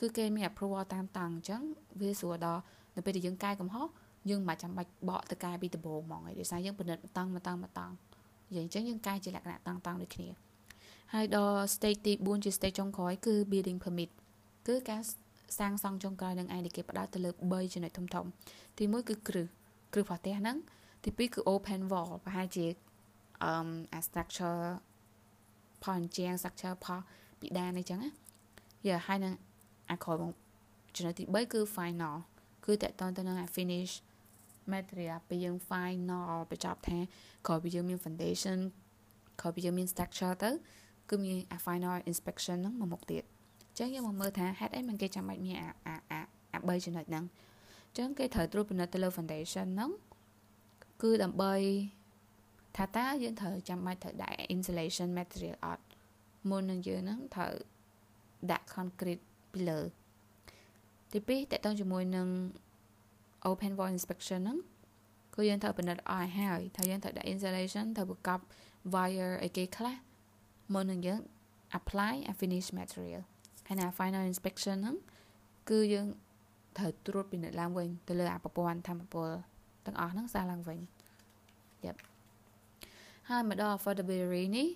[0.00, 1.62] គឺគេមាន approval តាមតង់អញ្ចឹង
[2.00, 2.62] វាស្រួលដល់
[2.96, 3.86] នៅពេលដែលយើងកែកំហុស
[4.30, 7.94] យើងមិនចាំបាច់បកទៅកែពីដំបូងហ្មងឯងដោយសារយើងពិនិត្យតង់មកតង់មកតង់
[8.54, 10.28] យ៉ាងអញ្ចឹងយើងកែជាលក្ខណៈតង់តង់ដូចគ្នា
[11.14, 14.10] ហើយដល់ stage ទី4ជា stage ចុងក្រោយគឺ building permit
[14.68, 15.00] គឺការ
[15.58, 18.26] សាងសង់ចុងក្រោយនឹងឯងដែលគេផ្ដោតទៅលើ3ចំណុចធំធំ
[18.78, 19.46] ទី1គឺគ្រឹះ
[19.92, 20.56] គ្រឹះផ្ទះហ្នឹង
[21.04, 22.66] ទី2គឺ open wall ប្រហែលជា
[23.42, 24.62] អឺ structure
[25.82, 27.00] ផលអញ្ចាំង structure ផល
[27.40, 28.10] ពីដានអីចឹងណា
[28.86, 29.34] យ៉ាហើយនឹង
[29.90, 30.34] អាក្រោយមក
[30.96, 32.16] ចំណុចទី3គឺ final
[32.64, 33.92] គឺតកតងទៅនឹង finish
[34.72, 36.98] material ពេលយើង final បញ្ចប់ថា
[37.46, 38.58] ក្រោយពីយើងមាន foundation
[39.40, 40.50] ក្រោយពីយើងមាន structure ទៅ
[41.10, 43.22] គឺមាន final inspection ហ្នឹងមកមុខទៀត
[43.70, 46.20] អញ្ចឹងយើងមកមើលថាហេតុអីមិនគេចាំបាច់មានអាអាអា
[46.52, 47.24] អា3ចំណុចហ្នឹង
[47.88, 49.90] អញ្ចឹងគេត្រូវត្រួតពិនិត្យទៅលើ foundation ហ្នឹង
[51.02, 51.54] គឺដើម្បី
[52.76, 55.84] ថាតើយើងត្រូវចាំបាច់ត្រូវដាក់ insulation material អត់
[56.48, 57.54] មុននឹងយើងហ្នឹងត្រូវ
[58.52, 59.80] ដាក់ concrete ពីលើ
[61.12, 62.28] ទី2តកតងជាមួយនឹង
[63.50, 64.58] open wall inspection ហ្នឹង
[65.34, 68.40] គឺយើងត្រូវពិនិត្យអស់ឲ្យហើយថាយើងត្រូវដាក់ insulation ត្រូវប្រកប
[68.94, 69.96] wire អីគេខ្លះ
[70.74, 71.20] មុននឹងយើង
[71.78, 73.22] apply a finish material
[73.68, 74.96] ហើយណា final inspection ហ្នឹង
[75.70, 76.06] គឺយើង
[76.78, 79.28] ត្រូវត្រួតពិនិត្យឡើងវិញទៅលើអាប្រព័ន្ធធម្មពល
[79.86, 80.78] ទាំងអស់ហ្នឹងសារឡើងវិញ
[81.86, 81.96] Yep
[83.28, 84.66] ហើយមកដល់ affordability នេះ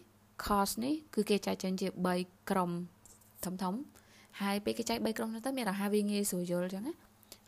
[0.44, 1.88] cost នេះគឺគេចែកចេញជា
[2.18, 2.70] 3ក្រុម
[3.44, 3.74] ធំធំ
[4.40, 6.94] ហើយពេលគេចែក3ក្រុមនោះទៅមានរហ័សវាងាយស្រួលយល់អញ្ចឹងណា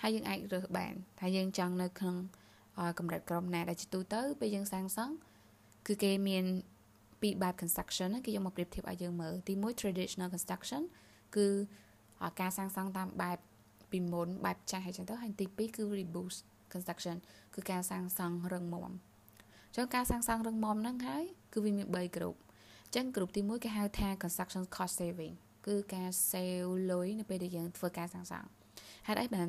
[0.03, 2.17] ហើយយើងអាចរើសបានថាយើងចង់នៅក្នុង
[2.99, 5.15] កម្រិតក្រុមណាដែលជាទូទៅពេលយើងសាងសង់
[5.87, 6.45] គឺគេមាន
[7.21, 10.83] ពីរបែប construction គេយកមកប្រៀបធៀបឲ្យយើងមើលទី1 traditional construction
[11.37, 11.47] គឺ
[12.41, 13.39] ការសាងសង់តាមបែប
[13.91, 16.35] ពីមុនបែបចាស់ហើយចឹងទៅហើយទី2គឺ reboot
[16.73, 17.17] construction
[17.55, 22.35] គឺការសាងសង់រឹងមាំអញ្ចឹងការសាងសង់រឹងមាំហ្នឹងហើយគឺវាមាន3ក្រុម
[22.87, 25.35] អញ្ចឹងក្រុមទី1គេហៅថា construction cost saving
[25.67, 28.49] គឺការ save លុយនៅពេលដែលយើងធ្វើការសាងសង់
[29.07, 29.49] ហេតុអីបាន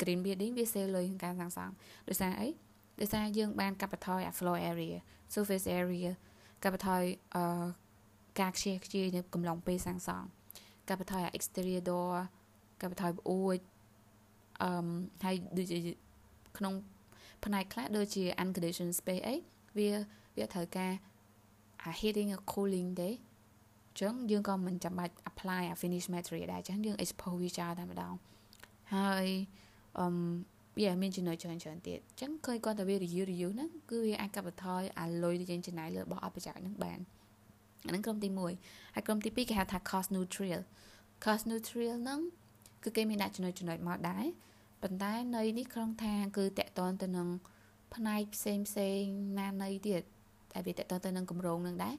[0.00, 1.74] green building វា save លុយក្នុងការសាងសង់
[2.08, 2.48] ដោយសារអី
[3.00, 4.96] ដោយសារយើងបានកាត់បន្ថយអា floor area
[5.34, 6.10] surface area
[6.62, 7.02] កាត់បន្ថយ
[7.34, 7.66] អឺ
[8.40, 10.26] ការខ្ជិះខ្ជាយនៅកំឡុងពេលសាងសង់
[10.88, 12.14] កាត់បន្ថយអា exterior door
[12.80, 13.58] កាត់បន្ថយប្អួច
[14.62, 14.70] អឺ
[15.24, 15.78] ហើយដូចជា
[16.58, 16.74] ក្នុង
[17.44, 19.34] ផ្នែកខ្លះដូចជា unconditioned space អី
[19.78, 19.90] វា
[20.36, 20.92] វាត្រូវការ
[21.82, 23.10] អា heating or cooling ទេ
[24.00, 28.14] ចឹងយើងក៏មិនចាំបាច់ apply អា finish material ដែរចឹងយើង expose វាចោលតែម្ដង
[28.94, 29.26] ហើយ
[29.98, 30.06] អឺ
[30.78, 36.98] វាមានចំណុចច្រើនច្រើនទៀតអញ្ចឹងឃើញគាត់តែវា review review ហ្នឹងគឺវាអាចកាត់បន្ថយអាលុយដែលយើងចំណាយលើរបស់អបច្ច័យហ្នឹងបាន
[37.86, 40.60] អាហ្នឹងក្រុមទី1ហើយក្រុមទី2គេហៅថា cost neutral
[41.24, 42.20] cost neutral ហ្នឹង
[42.84, 44.24] គឺគេមានដាក់ចំណុចចំណុចមកដែរ
[44.82, 47.28] ប៉ុន្តែនៅនេះក្នុងថាគឺតកតនទៅនឹង
[47.94, 49.00] ផ្នែកផ្សេងផ្សេង
[49.38, 50.02] ណានៃទៀត
[50.52, 51.94] តែវាតកតនទៅនឹងគម្រោងនឹងដែរ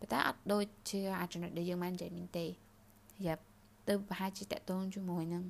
[0.00, 2.46] ប៉ុន្តែអត់ដូចជាអាចំណុចដែលយើងបាននិយាយមិញទេ
[3.26, 3.42] យ៉ាប់
[3.88, 5.44] ទៅប្រហែលជាតកតនជាមួយនឹង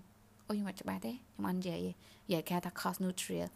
[0.50, 1.80] អូខ្ញុំអត់ច្បាស់ទេខ្ញុំអត់និយាយ
[2.26, 3.48] និយាយគេថា cost neutral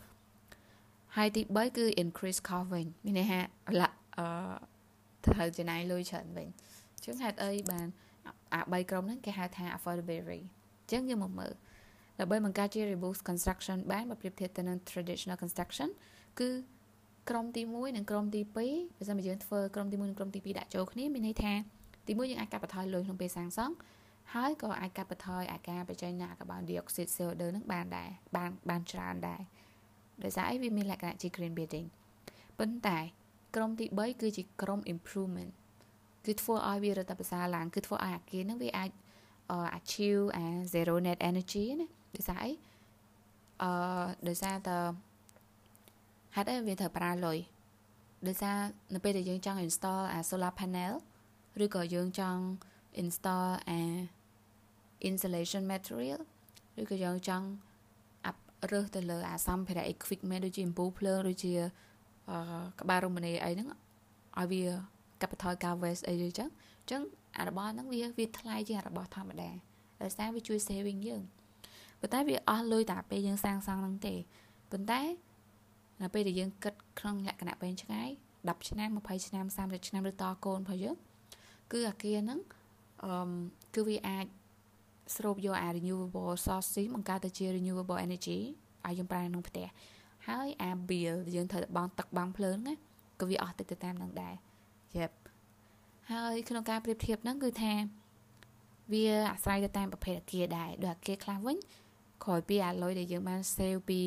[1.16, 3.40] ហើយទី3គឺ increase cost វិញមានន័យថា
[3.80, 4.26] ឡាអឺ
[5.24, 6.48] ត្រូវចំណាយលុយច្រើនវិញ
[7.02, 7.86] ជាងហេតុអីបាន
[8.52, 11.52] អា3ក្រុមហ្នឹងគេហៅថា affordability អញ្ចឹងយើងមកមើល
[12.20, 15.88] ដើម្បីបង្កើតជា reverse construction បានបើប្រៀបធៀបទៅនឹង traditional construction
[16.40, 16.48] គឺ
[17.30, 21.52] ក្រុមទី1និងក្រុមទី2បើសិនបើយើងធ្វើក្រុមទី1និងក្រុមទី2ដាក់ចូលគ្នាមានន័យថា
[22.06, 23.74] ទី1យើងអាចកាត់បន្ថយលុយក្នុងពេលសាងសង់
[24.32, 29.40] ហើយក៏អាចកាត់បន្ថយអាការបញ្ចេញនៃកាបូនឌីអុកស៊ីត CO2 នឹងបានដែរបានបានច្រើនដែរ
[30.24, 31.86] ដោយសារអីវាមានលក្ខណៈជា green building
[32.58, 32.98] ប៉ុន្តែ
[33.54, 35.52] ក្រុមទី3គឺជាក្រុម improvement
[36.26, 38.90] គឺធ្វើឲ្យវារត់តែប្រសើរឡើងគឺធ្វើឲ្យអាគារហ្នឹងវាអាច
[39.78, 42.50] achieve អា zero net energy ណាដោយសារអី
[43.62, 43.70] អឺ
[44.28, 44.70] ដោយសារត
[46.36, 47.38] ហេតុអីវាត្រូវប្រើលុយ
[48.26, 48.56] ដោយសារ
[48.94, 50.94] នៅពេលដែលយើងចង់ install អា solar panel
[51.64, 52.42] ឬក៏យើងចង់
[53.02, 53.80] install អា
[55.08, 56.20] insulation material
[56.80, 57.46] ឬក៏យើងចង់
[58.26, 58.40] អាប់
[58.70, 61.52] រើសទៅលើអាសម្ភារៈ equipment ដូចជាអំពូលភ្លើងដូចជា
[62.30, 62.36] អឺ
[62.80, 63.68] ក្បាលរមណីអីហ្នឹង
[64.38, 64.64] ឲ្យវា
[65.20, 66.48] កាត់បន្ថយការ waste អីចឹង
[66.80, 67.02] អញ្ចឹង
[67.38, 69.50] អារបស់ហ្នឹងវាវាថ្លៃជាងរបស់ធម្មតា
[70.02, 71.22] ដោយសារវាជួយ saving យើង
[72.00, 74.14] ប៉ុន្តែវាអស់លុយតែពេលយើងសាងសង់ហ្នឹងទេ
[74.70, 75.00] ប៉ុន្តែ
[76.02, 78.10] នៅពេលដែលយើងគិតក្នុងលក្ខណៈវែងឆ្ងាយ
[78.42, 80.96] 10ឆ្នាំ20ឆ្នាំ30ឆ្នាំឬតកូនរបស់យើង
[81.72, 82.40] គឺអាគារហ្នឹង
[83.04, 83.14] អឺ
[83.74, 84.26] គឺវាអាច
[85.16, 88.38] ស្រូបយកអា renewable sources បង្កើតទៅជា renewable energy
[88.86, 89.66] ឲ្យយើងប្រើក្នុងផ្ទះ
[90.28, 92.74] ហើយអា bill ដែលយើងត្រូវបង់ទឹកបង់ភ្លើងណា
[93.20, 94.34] ក៏វាអស់ទៅទៅតាមនឹងដែរ
[94.96, 95.10] យេប
[96.10, 97.74] ហើយក្នុងការប្រៀបធៀបហ្នឹងគឺថា
[98.92, 101.56] វាអាស្រ័យទៅតាមប្រភេទអាគារដែរដូចអាគារខ្លះវិញ
[102.24, 104.00] ក្រោយពីអាលុយដែលយើងបាន save ពី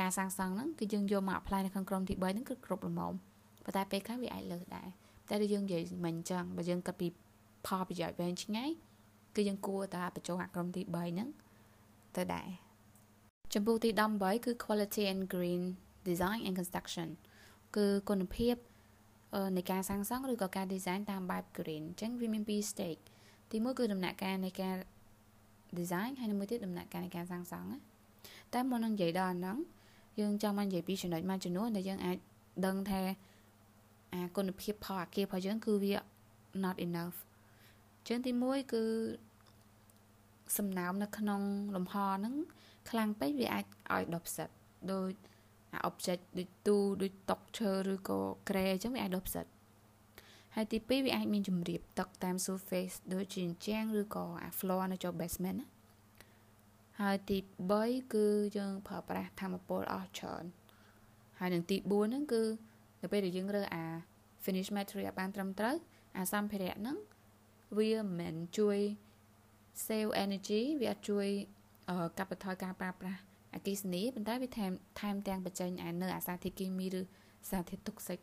[0.00, 3.00] ការសាងសង់ហ្នឹងគឺយើងយកមក apply នៅក្នុងក្រុមទី3ហ្នឹងគឺគ្រប់ល្មម
[3.64, 4.88] ប៉ុន្តែពេលខ្លះវាអាចលើសដែរ
[5.28, 7.08] តែដូចយើងនិយាយមិញអញ្ចឹងបើយើងគិតពី
[7.66, 8.70] ផលប្រយោជន៍វែងឆ្ងាយ
[9.36, 11.28] គឺយើងគួរតែបញ្ចូលអាក្រុមទី3ហ្នឹង
[12.16, 12.48] ទៅដែរ
[13.54, 15.62] ចំពោះទី18គឺ quality and green
[16.08, 17.08] design and construction
[17.76, 18.54] គឺគុណភាព
[19.56, 23.02] នៃការសាងសង់ឬក៏ការ design តាមបែប green អញ្ចឹងវាមានពីរ stage
[23.50, 24.74] ទី1គឺដំណាក់កាលនៃការ
[25.78, 27.78] design ហើយមួយទៀតដំណាក់កាលនៃការសាងសង់ណា
[28.54, 29.58] តែមុននឹងនិយាយដល់ហ្នឹង
[30.20, 32.16] យើងចង់មកនិយាយពីចំណុចមួយចំនួនដែលយើងអាច
[32.66, 33.00] ដឹងថា
[34.14, 35.94] អាគុណភាពផលអាគាររបស់យើងគឺវា
[36.64, 37.16] not enough
[38.08, 38.84] ចឹងទី1គឺ
[40.56, 41.42] សំណើមនៅក្នុង
[41.76, 42.34] លំហហ្នឹង
[42.90, 44.48] ខ្លាំងពេកវាអាចឲ្យដុបផ្សិត
[44.92, 45.12] ដូច
[45.72, 49.46] អា object ដូចទូដូចតុកឈើឬក៏ក្រែអញ្ចឹងវាអាចដុបផ្សិត
[50.54, 55.68] ហើយទី2វាអាចមានជំរាបទឹកតាម surface ដូចជាអញ្ចាំងឬក៏អា floor នៅចូល basement ណា
[57.00, 57.38] ហើយទី
[57.76, 60.44] 3គឺយើងប្រើប្រាស់ធម្មពលអស់ច្រើន
[61.38, 62.42] ហើយនឹងទី4ហ្នឹងគឺ
[63.02, 63.84] នៅពេលដែលយើងរើអា
[64.44, 65.76] finish material បានត្រឹមត្រូវ
[66.16, 66.96] អាសម្ភារៈហ្នឹង
[67.76, 68.78] វាមិនមែនជួយ
[69.86, 71.28] save energy វាជួយ
[72.18, 73.20] កាត់បន្ថយការប្រើប្រាស់
[73.54, 77.00] អគិសនីប៉ុន្តែវាថែមថែមទាំងបញ្ចេញអានៅអាសារធាតុគីមីឬ
[77.50, 78.18] សារធាតុតុកសិក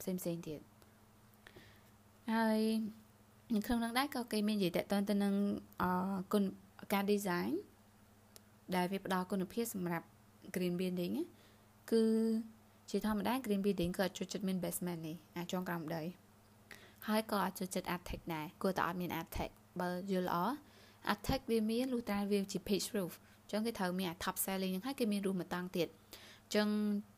[0.00, 0.60] ផ្សេងផ្សេងទៀត
[2.34, 2.60] ហើយ
[3.54, 5.34] នៅក្នុងនោះដែរក៏គេមាននិយាយតទៅទៅនឹង
[5.82, 5.84] អ
[6.32, 6.44] គុណ
[6.92, 7.52] ការ design
[8.74, 10.06] ដែលវាផ្ដល់គុណភាពសម្រាប់
[10.54, 11.14] green building
[11.90, 12.02] គឺ
[12.90, 16.02] ជាធម្មតា green building ក៏ចូលចិត្តមាន basement នេះអាចងក្រោមដី
[17.06, 19.50] ហើយក៏អាចចូលចិត្ត attic ដែរគួរតែអត់មាន attic
[19.80, 20.38] បើយល់ល្អ
[21.12, 25.88] attic វាមានលុះត្រាវាជា pitch roof អញ្ចឹងគេត្រូវមានអា top ceiling ហ្នឹងហើយគេមាន roof មួយតង់ទៀត
[26.44, 26.68] អញ្ចឹង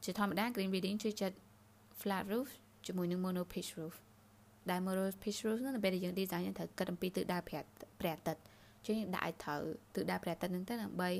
[0.04, 1.36] ជាធម្មតា green building ជួយចិត្ត
[2.00, 2.48] flat roof
[2.86, 3.94] ជាមួយនឹង mono pitch roof
[4.70, 7.62] ដែល mono pitch roof ហ្នឹងនៅពេលដែលយើង design យើងត្រូវគិតអំពីទិសដៅព្រះ
[8.00, 8.42] ព្រះអាទិត្យ
[8.78, 9.60] អញ្ចឹងយើងដាក់ឲ្យត្រូវ
[9.94, 11.10] ទិសដៅព្រះអាទិត្យហ្នឹងទៅដើម្បី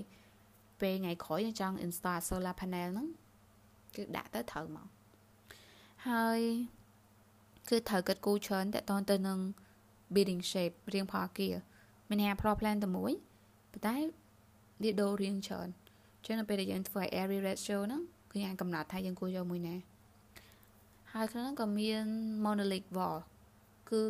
[0.81, 3.09] ពេលថ្ងៃក្រោយយើងចង់ install solar panel ហ្នឹង
[3.97, 4.89] គឺដាក់ទៅត្រូវមក
[6.09, 6.41] ហើយ
[7.69, 9.39] គឺត្រូវគិតគូរច្រើនតទៅទៅនឹង
[10.15, 11.55] building shape រៀងផលអគារ
[12.09, 13.13] មានថា floor plan តែមួយ
[13.73, 13.97] ប៉ុន្តែ
[14.83, 15.69] វាដូររៀងច្រើន
[16.25, 19.77] ចឹងនៅពេលដែលយើងធ្វើឲ្យ area ratio ហ្នឹងគឺយើងកំណត់ថាយើងគួរយកមួយណា
[21.13, 22.05] ហើយក្នុងហ្នឹងក៏មាន
[22.45, 23.19] monolith wall
[23.91, 24.01] គឺ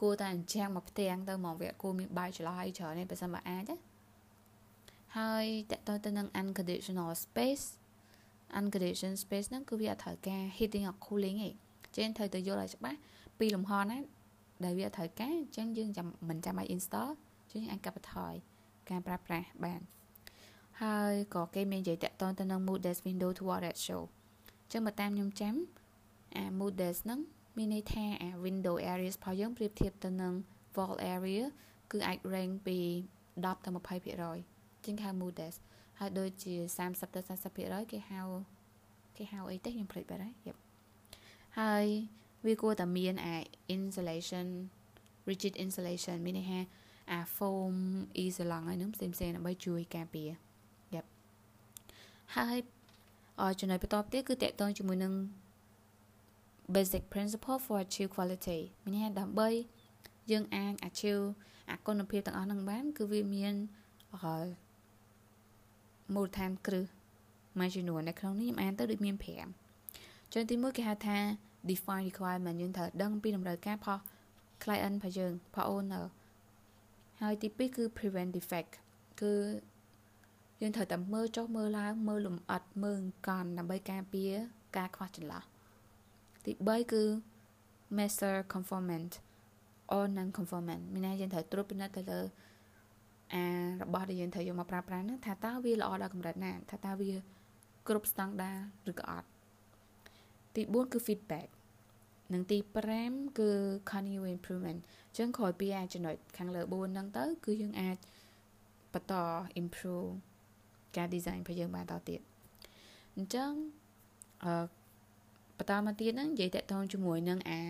[0.00, 3.76] គួរតែអញ្ចាំងមកផ្ទាំងទៅមកវាគួរមានបាយច្រឡោះឲ្យច្រើនទេបើសិនបើអាចណា
[5.18, 7.64] ហើយតទៅទៅនឹង unconditional space
[8.58, 11.50] unconditional space ហ្នឹងគឺវាអត់ត្រូវការ heating or cooling ទេ
[11.96, 12.98] ចឹងត្រូវទៅយល់ឲ្យច្បាស់
[13.38, 13.98] ពីលំហណា
[14.64, 17.10] ដែលវាត្រូវការអញ្ចឹងយើងចាំមិនចាំឲ្យ install
[17.52, 18.34] ចឹងអាចកាត់បន្ថយ
[18.90, 19.80] ការប្រើប្រាស់បាន
[20.82, 23.98] ហើយក៏គេមាននិយាយតាក់ទងទៅនឹង Moody's window to wall ratio
[24.72, 25.54] ចឹងបើតាមខ្ញុំចាំ
[26.36, 27.20] អា Moody's ហ្នឹង
[27.56, 30.34] មានន័យថាអា window areas របស់យើងប្រៀបធៀបទៅនឹង
[30.76, 31.44] wall area
[31.90, 32.78] គឺអាច rank ពី
[33.42, 33.70] 10ទៅ
[34.16, 35.56] 20%ជាងហៅ Moody's
[35.98, 36.54] ហើយដូចជា
[36.86, 37.20] 30ទៅ
[37.56, 38.20] 40%គេហៅ
[39.16, 40.61] គេហៅអីទេខ្ញុំភ្លេចបាត់ហើយយប់
[41.60, 41.84] ហើយ
[42.46, 43.36] វាគួរតែមានអា
[43.76, 44.46] insulation
[45.30, 46.60] rigid insulation មានន័យថា
[47.10, 47.74] អា foam
[48.24, 50.30] isolation ហើយនឹងផ្សេងផ្សេងដើម្បីជួយការពារ
[50.94, 51.08] យប់
[52.36, 52.58] ហើយ
[53.40, 55.14] អចំណុចបន្ទាប់ទៀតគឺតកតងជាមួយនឹង
[56.74, 59.48] basic principle for achieve quality មានន័យថាដើម្បី
[60.30, 61.22] យើងអាច achieve
[61.70, 63.54] អាគុណភាពទាំងអស់ហ្នឹងបានគឺវាមាន
[66.14, 66.86] មូលដ្ឋានគ្រឹះ
[67.58, 69.61] មួយចំនួននៅក្នុងនេះខ្ញុំអានទៅដូចមាន5
[70.32, 71.18] ចឹងទី1គេហៅថា
[71.70, 73.98] define requirement យើងត្រូវដឹងពីតម្រូវការផល
[74.62, 76.04] client របស់យើងផល owner
[77.20, 78.72] ហើយទី2គឺ prevent defect
[79.20, 79.32] គឺ
[80.60, 84.32] យើងត្រូវតែមើលចុះមើលឡើងមើលលំអិតមើលកន់ដើម្បីការពារ
[84.76, 85.42] ការខ្វះចន្លោះ
[86.44, 87.02] ទី3គឺ
[87.98, 89.12] measure conformant
[89.94, 92.20] or non conformant មានន័យយើងត្រូវត្រួតពិនិត្យទៅលើ
[93.34, 93.44] អា
[93.82, 97.12] របស់ដែលយើងត្រូវយកមកប្រើប្រាស់ហ្នឹងថាតើវាល្អដល់កម្រិតណាថាតើវា
[97.88, 98.58] គ្រប់ស្តង់ដារ
[98.90, 99.28] ឬក៏អត់
[100.56, 101.48] ទី4គឺ feedback
[102.32, 102.58] និងទី
[102.98, 103.50] 5គឺ
[103.90, 107.96] continuous improvement អញ្ចឹងក្រោយពីអាចំណុចខាងលើ4ហ្នឹងទៅ គឺយើងអាច
[108.92, 109.14] បន្ត
[109.60, 110.10] improve
[110.96, 112.20] ការ design របស់យើងបានតទៀត
[113.16, 113.50] អញ្ចឹង
[114.44, 114.64] អឺ
[115.58, 117.60] បន្តមកទៀតហ្នឹងនិយាយតកតងជាមួយនឹងអា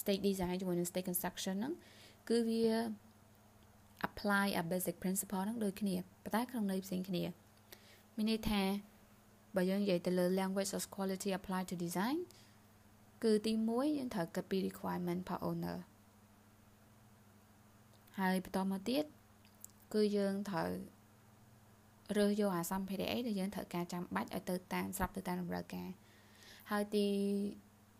[0.00, 1.74] state design ជាមួយនឹង state construction ហ្នឹង
[2.28, 2.64] គឺវា
[4.08, 7.22] apply a basic principle ហ្នឹងដូចគ្នាប៉ុន្តែក្នុងន័យផ្សេងគ្នា
[8.16, 8.62] មានន័យថា
[9.56, 12.18] បើយើងនិយាយទៅលើ language of quality apply to design
[13.22, 15.78] គឺទី1យើងត្រូវគិតពី requirement per owner
[18.18, 19.04] ហើយបន្តមកទៀត
[19.94, 20.70] គឺយើងត្រូវ
[22.16, 25.88] រើសយកអាសម្ភារៈអីដែលយើងត្រូវការចាំបាច់ឲ្យទៅតាមស្រាប់ទៅតាមតម្រូវការ
[26.70, 27.06] ហើយទី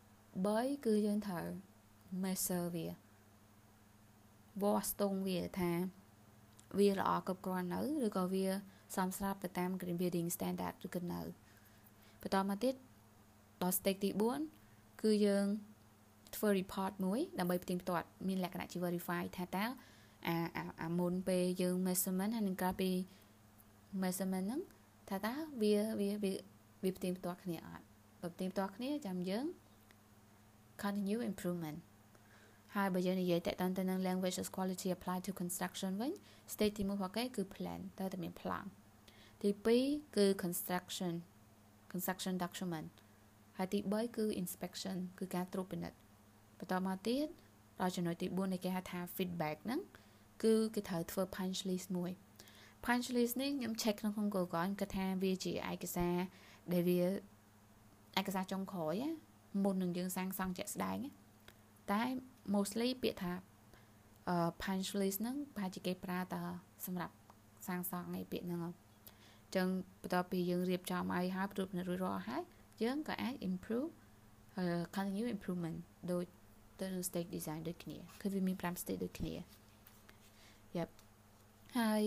[0.07, 1.47] 3គឺយើងត្រូវ
[2.23, 2.89] measure វា
[4.63, 5.73] វាស់ស្ទង់វាថា
[6.79, 8.47] វាល្អគ្រប់គ្រាន់នៅឬក៏វា
[8.97, 11.21] សមស្របទៅតាម green building standard ឬក៏នៅ
[12.23, 12.75] បន្តមកទៀត
[13.63, 14.11] ដល់ stake ទី
[14.57, 15.47] 4គឺយើង
[16.37, 19.65] ធ្វើ report មួយដើម្បីផ្ទៀងផ្ទាត់មានលក្ខណៈជា verify ថាតើ
[20.27, 20.37] អា
[20.83, 22.91] អាមុនពេលយើង measurement ហើយនឹងក្រោយពី
[24.03, 24.63] measurement ហ្នឹង
[25.09, 26.33] ថាតើវាវាវា
[26.83, 27.85] វាផ្ទៀងផ្ទាត់គ្នាអត់
[28.21, 29.45] បើផ្ទៀងផ្ទាត់គ្នាចាំយើង
[30.83, 31.79] continue improvement
[32.77, 36.13] ហើយបើយើងនិយាយតទៅទៅនឹង language quality apply to construction វិញ
[36.53, 38.65] stage ទី1របស់គេគឺ plan តើតែមាន plan
[39.43, 39.51] ទី
[39.83, 41.15] 2គឺ construction
[41.93, 42.89] construction document
[43.57, 45.99] ហើយទី3គឺ inspection គឺការត្រួតពិនិត្យ
[46.59, 47.27] បន្តមកទៀត
[47.81, 49.81] ដល់ចំណុចទី4នៃគេហៅថា feedback ហ្នឹង
[50.43, 52.11] គឺគេត្រូវធ្វើ punch list មួយ
[52.85, 56.17] punch list នេះខ្ញុំ check ក្នុងក្នុង Google ខ្ញុំគិតថាវាជាឯកសារ
[56.73, 57.01] ដែលវា
[58.21, 58.95] ឯកសារចុងក្រោយ
[59.65, 60.99] មុននឹងយើងសាងសង់ជាក់ស្ដែង
[61.93, 62.03] តែ
[62.55, 63.33] mostly ពាក្យថា
[64.63, 66.35] punch list ហ្នឹងប្រហែលជាគេប្រើត
[66.87, 67.15] សម្រាប់
[67.67, 68.63] សាងសង់ឯពាក្យហ្នឹង
[69.57, 69.69] ចឹង
[70.03, 72.43] បន្ទាប់ពីយើងរៀបចំឲ្យហើយព្រួតពិនិត្យរួចរាល់ហើយ
[72.83, 73.91] យើងក៏អាច improve
[74.61, 75.79] uh, continue improvement
[76.11, 76.25] ដូច
[76.81, 79.33] ទៅនឹង stage design ដូចគ្នាគឺវាមាន5 stage ដូចគ្នា
[80.77, 80.89] Yep
[81.79, 82.03] ហើយ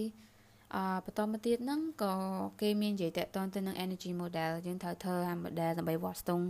[0.76, 2.14] អឺបន្តមកទៀតហ្នឹងក៏
[2.62, 6.46] គេមាននិយាយតកតទៅនឹង energy model យើងត្រូវធ្វើអា model ដើម្បីវាស់ស្ទង់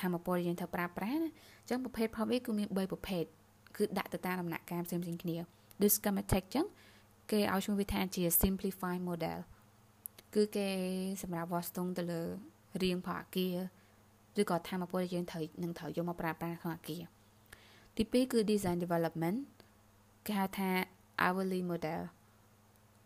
[0.00, 1.28] ធម្មពលយើងត្រូវប្រើប្រាស់ណា
[1.62, 3.24] អញ្ចឹងប្រភេទ prop វាគឺមាន3ប្រភេទ
[3.76, 5.36] គឺដាក់ទៅតាមដំណាក់កាលផ្សេងៗគ្នា
[5.82, 6.66] ដូច schematic អញ្ចឹង
[7.30, 9.38] គេឲ្យឈ្មោះវាថាជា simplify model
[10.34, 10.68] គឺគេ
[11.22, 12.22] សម្រាប់វាស់ស្ទង់ទៅលើ
[12.82, 13.56] រាងផលអគារ
[14.40, 17.02] ឬក៏ធម្មពលយើងត្រូវនឹងត្រូវយកមកប្រើប្រាស់ក្នុងអគារ
[17.96, 19.38] ទី2គឺ design development
[20.26, 20.70] គេហៅថា
[21.22, 22.00] hourly model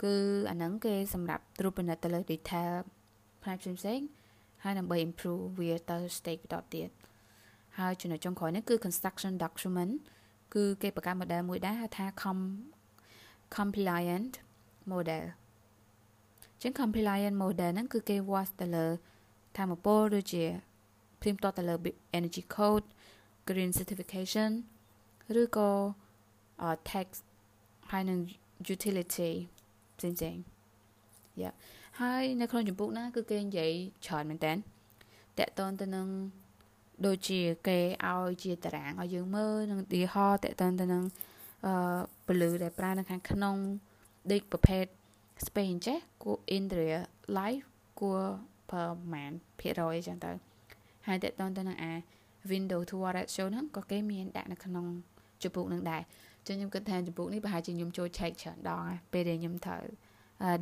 [0.03, 0.15] គឺ
[0.51, 2.73] អាហ្នឹងគេសម្រាប់ត្រួតពិនិត្យទៅលើ detail
[3.43, 4.07] ផ្នែកផ្សេងៗ
[4.65, 6.89] ហើយដើម្បី improve វាទៅ stage បន្តទៀត
[7.79, 9.93] ហើយចំណុចចុងក្រោយនេះគឺ construction document
[10.55, 12.39] គឺគេបង្កើត model មួយដែរហៅថា com
[13.57, 14.35] compliant
[14.93, 15.25] model
[16.61, 18.87] ជាង compliant model ហ្នឹងគឺគេវាស់ទៅលើ
[19.57, 20.45] ធម្មពលដូចជា
[21.21, 21.75] ព្រៀមតទៅលើ
[22.19, 22.87] energy code
[23.49, 24.51] green certification
[25.41, 25.71] ឬក៏
[26.91, 27.07] tax
[27.91, 28.19] ហើយនឹង
[28.75, 29.33] utility
[29.99, 30.37] ផ្សេងផ្សេង
[31.41, 31.51] យ៉ា
[32.01, 33.73] ហើយនៅក្នុងចម្ពោះណាគឺគេនិយាយ
[34.07, 34.53] ច្រើនមែនតើ
[35.39, 36.07] តកតនទៅនឹង
[37.07, 37.79] ដូចជាគេ
[38.09, 41.03] ឲ្យជាតារាងឲ្យយើងមើលនឹងឧទាហរណ៍តកតនទៅនឹង
[41.67, 41.75] អឺ
[42.27, 43.57] ពលឺដែលប្រើនៅខាងក្នុង
[44.33, 44.85] ដូចប្រភេទ
[45.47, 47.03] space អញ្ចេះគួរ interior
[47.39, 47.65] life
[48.01, 48.21] គួរ
[48.71, 48.81] ប្រ
[49.13, 50.33] ហែលភាគរយអញ្ចឹងទៅ
[51.07, 51.93] ហើយតកតនទៅនឹងអា
[52.51, 54.87] window to ratio ហ្នឹងក៏គេមានដាក់នៅក្នុង
[55.43, 56.03] ចម្ពោះនឹងដែរ
[56.47, 59.83] ចឹងខ្ញុំគិតថាចម្ពោះនេះប្រហែលជាខ្ញុំចូល check ច្រើនដងហើយពេលដែលខ្ញុំត្រូវ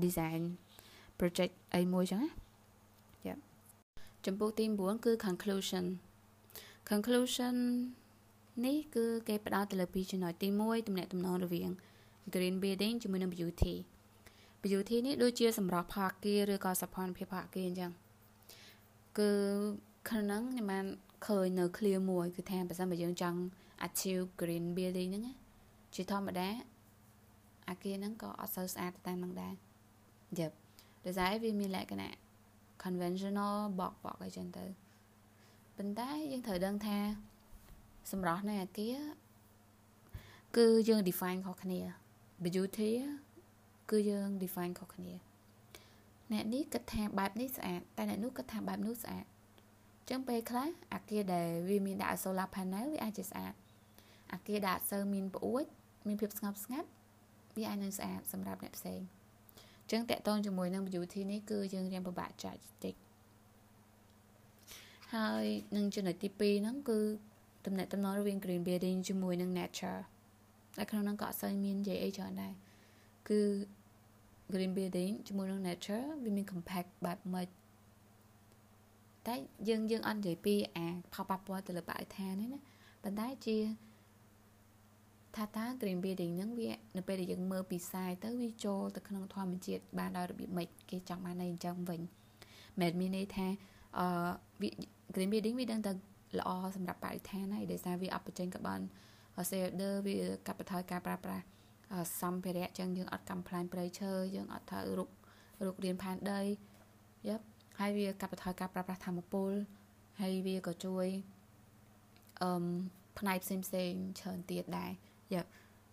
[0.04, 0.42] design
[1.22, 2.30] project អីមួយចឹងណា
[3.26, 3.36] យ៉ា
[4.26, 5.84] ចម្ពោះទី9គឺ conclusion
[6.90, 7.56] conclusion
[8.64, 11.70] នេះគឺគេផ្ដោតទៅលើពីរចំណុចទី1ទំនាក់ទំនងរវាង
[12.34, 13.74] green building ជាមួយនឹង beauty
[14.64, 17.92] beauty នេះដូចជាសម្រាប់ផលអគារឬក៏សភនភាពផលអគារអញ្ចឹង
[19.18, 19.30] គឺ
[20.10, 20.86] ក្នុងខ្ញុំបាន
[21.26, 23.40] ឃើញនៅ clear មួយគឺថាបើសិនបើយើងចង់
[23.86, 25.36] achieve green building ហ្នឹង
[25.94, 26.48] ជាធម្មតា
[27.68, 29.54] អាគារហ្នឹងក៏អត់សូវស្អាតតាមនឹងដែរ
[30.38, 30.61] យប់
[31.04, 32.12] ដោយសារវាមានលក្ខណៈ
[32.82, 34.64] conventional បកបកអីចឹងទៅ
[35.76, 36.98] ប៉ុន្តែយើងត្រូវដឹងថា
[38.10, 38.96] សម្រស់នៃអាគារ
[40.56, 41.80] គឺយើង define ខុសគ្នា
[42.44, 42.90] beauty
[43.90, 45.12] គឺយើង define ខុសគ្នា
[46.32, 49.24] អ្នកនេះគិតថាបែបនេះស្អាតតែអ្នកនោះគិតថាបែបនោះស្អាត
[50.10, 53.54] ចឹងពេលខ្លះអាគារដែលវាមានដាក់ solar panel វាអាចជាស្អាត
[54.32, 55.64] អាគារដែលអត់សូវមានប្អួច
[56.06, 56.88] មានភាពស្ងប់ស្ងាត់
[57.56, 59.00] វាអាចនឹងស្អាតសម្រាប់អ្នកផ្សេង
[59.90, 62.94] ចឹងតកតងជាមួយនឹង beauty នេះគឺយើងរៀនពិបាកចាច់តិច
[65.14, 66.98] ហើយនឹងចំណុចទី2ហ្នឹងគឺ
[67.66, 70.00] តំណែងតំណងរវាង green building ជាមួយនឹង nature
[70.76, 72.52] តែក្នុងហ្នឹងក៏អត់សូវមាននិយាយអីច្រើនដែរ
[73.28, 73.40] គឺ
[74.52, 77.48] green building ជាមួយនឹង nature វាមាន compact បែបម៉េច
[79.26, 79.34] តែ
[79.68, 82.60] យើងយើងអត់និយាយពីអាផលប៉ះពាល់ទៅលើបរិស្ថានទេណា
[83.02, 83.56] ប៉ុន្តែជា
[85.36, 92.00] ថាតើ green building ហ្នឹងវានៅពេលដែលយើងមើលពីផ្សាយទៅវាចូលទៅក្នុងធម្មជាតិបានដោយរបៀបម៉េចគេចង់បានអីអញ្ចឹងវិញ
[92.80, 93.46] មិនមានន័យថា
[93.98, 94.06] អឺ
[95.14, 95.92] green building វាដឹងតែ
[96.38, 98.80] ល្អសម្រាប់បរិស្ថានហើយដោយសារវាអត់បញ្ចេញកាបូន
[99.50, 100.16] CO2 វា
[100.46, 101.44] កាត់បន្ថយការប្រើប្រាស់
[102.20, 105.10] សម្ភារៈចឹងយើងអត់កំ pl ែងព្រៃឈើយើងអត់ត្រូវរុក
[105.66, 106.40] រុករៀនផែនដី
[107.28, 107.44] យប់
[107.80, 109.52] ហើយវាកាត់បន្ថយការប្រើប្រាស់ធម្មពល
[110.20, 111.06] ហើយវាក៏ជួយ
[112.42, 112.52] អឺ
[113.18, 114.90] ផ្នែកផ្សេងផ្សេងច្រើនទៀតដែរ
[115.34, 115.42] យ៉ា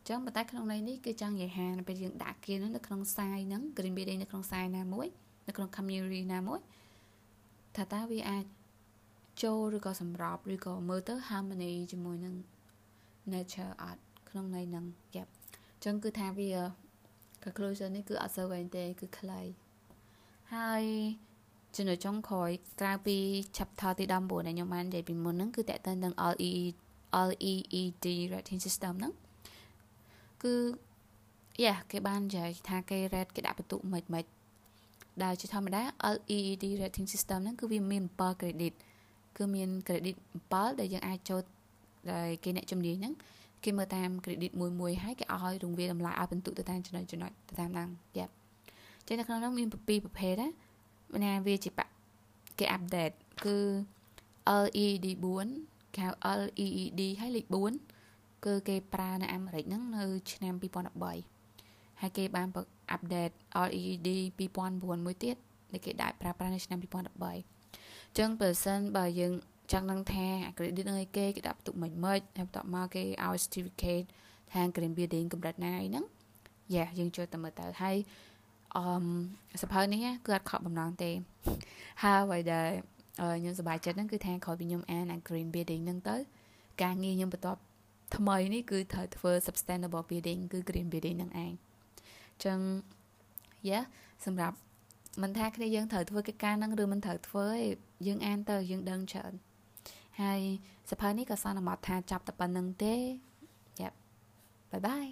[0.08, 5.08] ចឹងប៉ុន្តែក្នុងន័យនេះគឺចង់និយាយថាពេលយើងដាក់គៀននៅក្នុងសាយហ្នឹង green building នៅក្នុងសាយណាមួយ
[5.48, 6.60] នៅក្នុង community ណាមួយ
[7.76, 8.46] ថាតើវាអាច
[9.44, 12.36] ចូលឬក៏សម្របឬក៏មើលទៅ harmony ជាមួយនឹង
[13.34, 14.86] nature art ក្នុងន័យហ្នឹង
[15.16, 15.26] យ៉ា
[15.84, 16.52] ចឹងគឺថាវា
[17.44, 19.42] conclusion នេះគឺអត់សូវវែងទេគឺខ្លី
[20.54, 20.84] ហើយ
[21.76, 22.50] ចំណុចចុងក្រោយ
[22.82, 23.18] ក្រៅពី
[23.58, 26.46] chapter ទី19ដែលខ្ញុំបាននិយាយពីមុនហ្នឹងគឺតើតើនឹង LED
[27.28, 29.14] LED rating system ហ្នឹង
[30.44, 30.56] គឺ
[31.64, 34.26] យ៉ាគេបាននិយាយថាគេ rate គេដាក់បន្ទុកមិនមិន
[35.24, 35.82] ដែលជាធម្មតា
[36.16, 38.74] LED rating system ហ្នឹងគឺវាមាន7 credit
[39.38, 40.16] គឺមាន credit
[40.48, 41.42] 7ដែលយើងអាចចូល
[42.12, 43.14] ដែលគេអ្នកជំនាញហ្នឹង
[43.64, 48.34] គេមើលតាម credit មួយមួយហើយគេឲ្យរង្វាតម្លៃឲ្យបន្ទុកទៅតាមចំណុចចំណុចទៅតាមហ្នឹងយ៉ាប់
[49.08, 50.50] ចឹងនៅក្នុងនោះមាន7ប្រភេទណា
[51.26, 51.70] ណាវាជា
[52.60, 53.16] គេ update
[53.46, 53.58] គឺ
[54.64, 55.08] LED
[55.54, 57.99] 4គេហៅ LED ហើយលេខ4
[58.46, 62.48] គឺគេប្រើនៅអាមេរិកហ្នឹងនៅឆ្នាំ2013ហើយគេបាន
[62.92, 63.30] អាប់ដេត
[63.68, 64.10] LED
[64.40, 65.36] 2009មួយទៀត
[65.72, 69.34] ដែលគេដាក់ប្រើប្រាស់នៅឆ្នាំ2013អញ្ចឹងបើសិនបើយើង
[69.72, 70.28] ចង់ដឹងថា
[70.58, 74.06] credit នឹងអីគេគេដាក់បន្ទុកមិនម៉េចហើយបន្ទាប់មកគេឲ្យ certificate
[74.54, 76.06] ខាង green building កម្រិតណាអីហ្នឹង
[76.76, 77.98] យ៉ាយើងចូលទៅមើលទៅហើយ
[78.76, 81.12] អឺសភៅនេះគឺអត់ខកបំណងទេ
[82.04, 82.68] ហើយអ្វីដែល
[83.40, 86.16] ខ្ញុំសប្បាយចិត្តហ្នឹងគឺថាក្រោយពីខ្ញុំអានអា green building ហ្នឹងទៅ
[86.84, 87.62] ការងារខ្ញុំបន្ទាប់
[88.16, 92.60] ថ្មីនេះគឺត្រូវធ្វើ sustainable building គឺ green building ហ្នឹងឯងអញ្ចឹង
[93.70, 93.80] យ៉ា
[94.26, 94.58] សម្រាប់
[95.22, 97.64] មិនថាគ្នាយើងត្រូវធ្វើកិច្ចការហ្នឹងឬមិនត្រូវធ្វើទេ
[98.08, 99.34] យើងអានទៅយើងដឹងច្រើន
[100.22, 100.42] ហើយ
[100.92, 102.96] សភៅនេះក៏សន្មតថាចាប់តែប៉ុណ្្នឹងទេ
[103.82, 103.98] យ៉ាប់
[104.72, 105.08] បាយបាយ